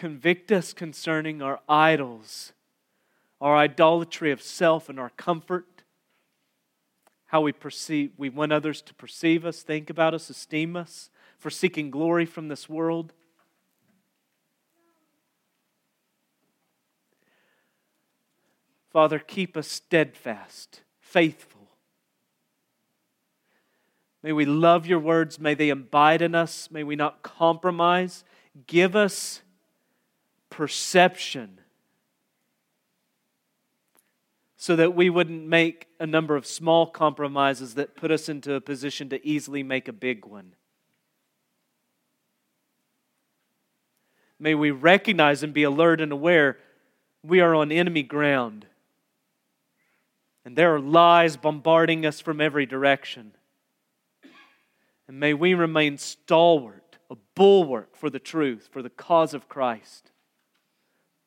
Convict 0.00 0.50
us 0.50 0.72
concerning 0.72 1.42
our 1.42 1.60
idols, 1.68 2.54
our 3.38 3.54
idolatry 3.54 4.32
of 4.32 4.40
self 4.40 4.88
and 4.88 4.98
our 4.98 5.10
comfort, 5.10 5.82
how 7.26 7.42
we 7.42 7.52
perceive, 7.52 8.10
we 8.16 8.30
want 8.30 8.50
others 8.50 8.80
to 8.80 8.94
perceive 8.94 9.44
us, 9.44 9.60
think 9.60 9.90
about 9.90 10.14
us, 10.14 10.30
esteem 10.30 10.74
us, 10.74 11.10
for 11.36 11.50
seeking 11.50 11.90
glory 11.90 12.24
from 12.24 12.48
this 12.48 12.66
world. 12.66 13.12
Father, 18.90 19.18
keep 19.18 19.54
us 19.54 19.68
steadfast, 19.68 20.80
faithful. 20.98 21.68
May 24.22 24.32
we 24.32 24.46
love 24.46 24.86
your 24.86 24.98
words. 24.98 25.38
May 25.38 25.52
they 25.52 25.68
abide 25.68 26.22
in 26.22 26.34
us. 26.34 26.70
May 26.70 26.84
we 26.84 26.96
not 26.96 27.22
compromise. 27.22 28.24
Give 28.66 28.96
us 28.96 29.42
perception 30.50 31.60
so 34.56 34.76
that 34.76 34.94
we 34.94 35.08
wouldn't 35.08 35.46
make 35.46 35.86
a 35.98 36.06
number 36.06 36.36
of 36.36 36.44
small 36.44 36.86
compromises 36.86 37.76
that 37.76 37.96
put 37.96 38.10
us 38.10 38.28
into 38.28 38.52
a 38.52 38.60
position 38.60 39.08
to 39.08 39.26
easily 39.26 39.62
make 39.62 39.88
a 39.88 39.92
big 39.92 40.26
one. 40.26 40.54
May 44.38 44.54
we 44.54 44.70
recognize 44.70 45.42
and 45.42 45.54
be 45.54 45.62
alert 45.62 46.00
and 46.00 46.12
aware 46.12 46.58
we 47.22 47.40
are 47.40 47.54
on 47.54 47.72
enemy 47.72 48.02
ground. 48.02 48.66
And 50.44 50.56
there 50.56 50.74
are 50.74 50.80
lies 50.80 51.36
bombarding 51.36 52.04
us 52.04 52.20
from 52.20 52.40
every 52.40 52.66
direction. 52.66 53.32
And 55.06 55.18
may 55.18 55.34
we 55.34 55.54
remain 55.54 55.98
stalwart, 55.98 56.98
a 57.10 57.16
bulwark 57.34 57.96
for 57.96 58.10
the 58.10 58.18
truth, 58.18 58.68
for 58.70 58.82
the 58.82 58.90
cause 58.90 59.34
of 59.34 59.48
Christ. 59.48 60.09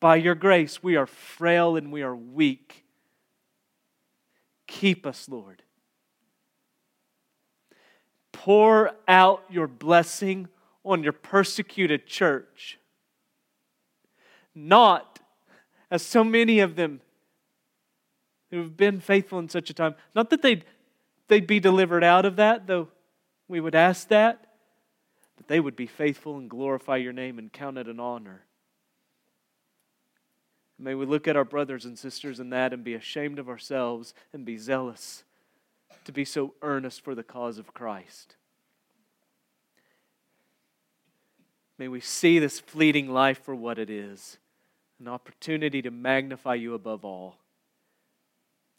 By 0.04 0.16
your 0.16 0.34
grace, 0.34 0.82
we 0.82 0.96
are 0.96 1.06
frail 1.06 1.76
and 1.76 1.90
we 1.90 2.02
are 2.02 2.14
weak. 2.14 2.84
Keep 4.66 5.06
us, 5.06 5.30
Lord. 5.30 5.62
Pour 8.30 8.90
out 9.08 9.44
your 9.48 9.66
blessing 9.66 10.48
on 10.84 11.02
your 11.02 11.14
persecuted 11.14 12.06
church. 12.06 12.78
Not, 14.54 15.20
as 15.90 16.02
so 16.02 16.22
many 16.22 16.60
of 16.60 16.76
them 16.76 17.00
who 18.50 18.58
have 18.58 18.76
been 18.76 19.00
faithful 19.00 19.38
in 19.38 19.48
such 19.48 19.70
a 19.70 19.72
time. 19.72 19.94
Not 20.14 20.28
that 20.28 20.42
they'd, 20.42 20.66
they'd 21.28 21.46
be 21.46 21.60
delivered 21.60 22.04
out 22.04 22.26
of 22.26 22.36
that, 22.36 22.66
though 22.66 22.88
we 23.48 23.58
would 23.58 23.74
ask 23.74 24.08
that, 24.08 24.48
but 25.38 25.48
they 25.48 25.60
would 25.60 25.76
be 25.76 25.86
faithful 25.86 26.36
and 26.36 26.50
glorify 26.50 26.96
your 26.96 27.14
name 27.14 27.38
and 27.38 27.50
count 27.50 27.78
it 27.78 27.88
an 27.88 27.98
honor. 27.98 28.44
May 30.78 30.94
we 30.94 31.06
look 31.06 31.28
at 31.28 31.36
our 31.36 31.44
brothers 31.44 31.84
and 31.84 31.98
sisters 31.98 32.40
in 32.40 32.50
that 32.50 32.72
and 32.72 32.82
be 32.82 32.94
ashamed 32.94 33.38
of 33.38 33.48
ourselves 33.48 34.12
and 34.32 34.44
be 34.44 34.58
zealous 34.58 35.24
to 36.04 36.12
be 36.12 36.24
so 36.24 36.54
earnest 36.62 37.02
for 37.02 37.14
the 37.14 37.22
cause 37.22 37.58
of 37.58 37.72
Christ. 37.72 38.36
May 41.78 41.88
we 41.88 42.00
see 42.00 42.38
this 42.38 42.60
fleeting 42.60 43.12
life 43.12 43.42
for 43.42 43.54
what 43.54 43.78
it 43.78 43.90
is 43.90 44.38
an 45.00 45.08
opportunity 45.08 45.82
to 45.82 45.90
magnify 45.90 46.54
you 46.54 46.72
above 46.72 47.04
all. 47.04 47.36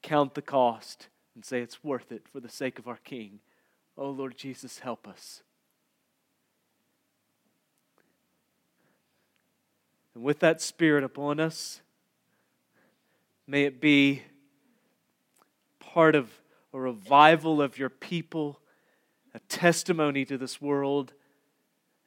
Count 0.01 0.33
the 0.33 0.41
cost 0.41 1.09
and 1.35 1.43
say 1.43 1.59
it's 1.59 1.83
worth 1.83 2.11
it 2.11 2.23
for 2.31 2.39
the 2.39 2.49
sake 2.49 2.79
of 2.79 2.87
our 2.87 2.99
King. 3.03 3.39
Oh, 3.97 4.09
Lord 4.09 4.37
Jesus, 4.37 4.79
help 4.79 5.07
us. 5.07 5.43
And 10.15 10.23
with 10.23 10.39
that 10.39 10.61
Spirit 10.61 11.03
upon 11.03 11.39
us, 11.39 11.81
may 13.47 13.63
it 13.63 13.79
be 13.79 14.23
part 15.79 16.15
of 16.15 16.29
a 16.73 16.79
revival 16.79 17.61
of 17.61 17.77
your 17.77 17.89
people, 17.89 18.59
a 19.33 19.39
testimony 19.39 20.25
to 20.25 20.37
this 20.37 20.61
world, 20.61 21.13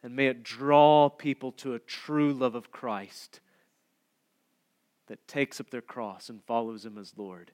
and 0.03 0.15
may 0.15 0.27
it 0.27 0.43
draw 0.43 1.09
people 1.09 1.53
to 1.53 1.75
a 1.75 1.79
true 1.79 2.33
love 2.33 2.55
of 2.55 2.71
Christ 2.71 3.41
that 5.07 5.27
takes 5.27 5.59
up 5.61 5.71
their 5.71 5.81
cross 5.81 6.29
and 6.29 6.45
follows 6.45 6.85
Him 6.85 6.99
as 6.99 7.15
Lord. 7.17 7.53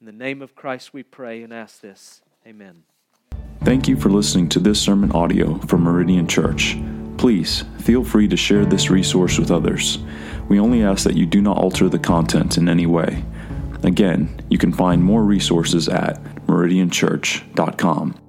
In 0.00 0.06
the 0.06 0.12
name 0.12 0.40
of 0.40 0.54
Christ, 0.54 0.94
we 0.94 1.02
pray 1.02 1.42
and 1.42 1.52
ask 1.52 1.80
this. 1.80 2.22
Amen. 2.46 2.84
Thank 3.64 3.88
you 3.88 3.96
for 3.96 4.08
listening 4.08 4.48
to 4.50 4.60
this 4.60 4.80
sermon 4.80 5.10
audio 5.10 5.58
from 5.58 5.82
Meridian 5.82 6.28
Church. 6.28 6.76
Please 7.18 7.64
feel 7.80 8.04
free 8.04 8.28
to 8.28 8.36
share 8.36 8.64
this 8.64 8.90
resource 8.90 9.38
with 9.38 9.50
others. 9.50 9.98
We 10.48 10.60
only 10.60 10.82
ask 10.82 11.04
that 11.04 11.16
you 11.16 11.26
do 11.26 11.42
not 11.42 11.58
alter 11.58 11.88
the 11.88 11.98
content 11.98 12.56
in 12.56 12.68
any 12.68 12.86
way. 12.86 13.24
Again, 13.82 14.40
you 14.48 14.56
can 14.56 14.72
find 14.72 15.02
more 15.02 15.24
resources 15.24 15.88
at 15.88 16.22
meridianchurch.com. 16.46 18.27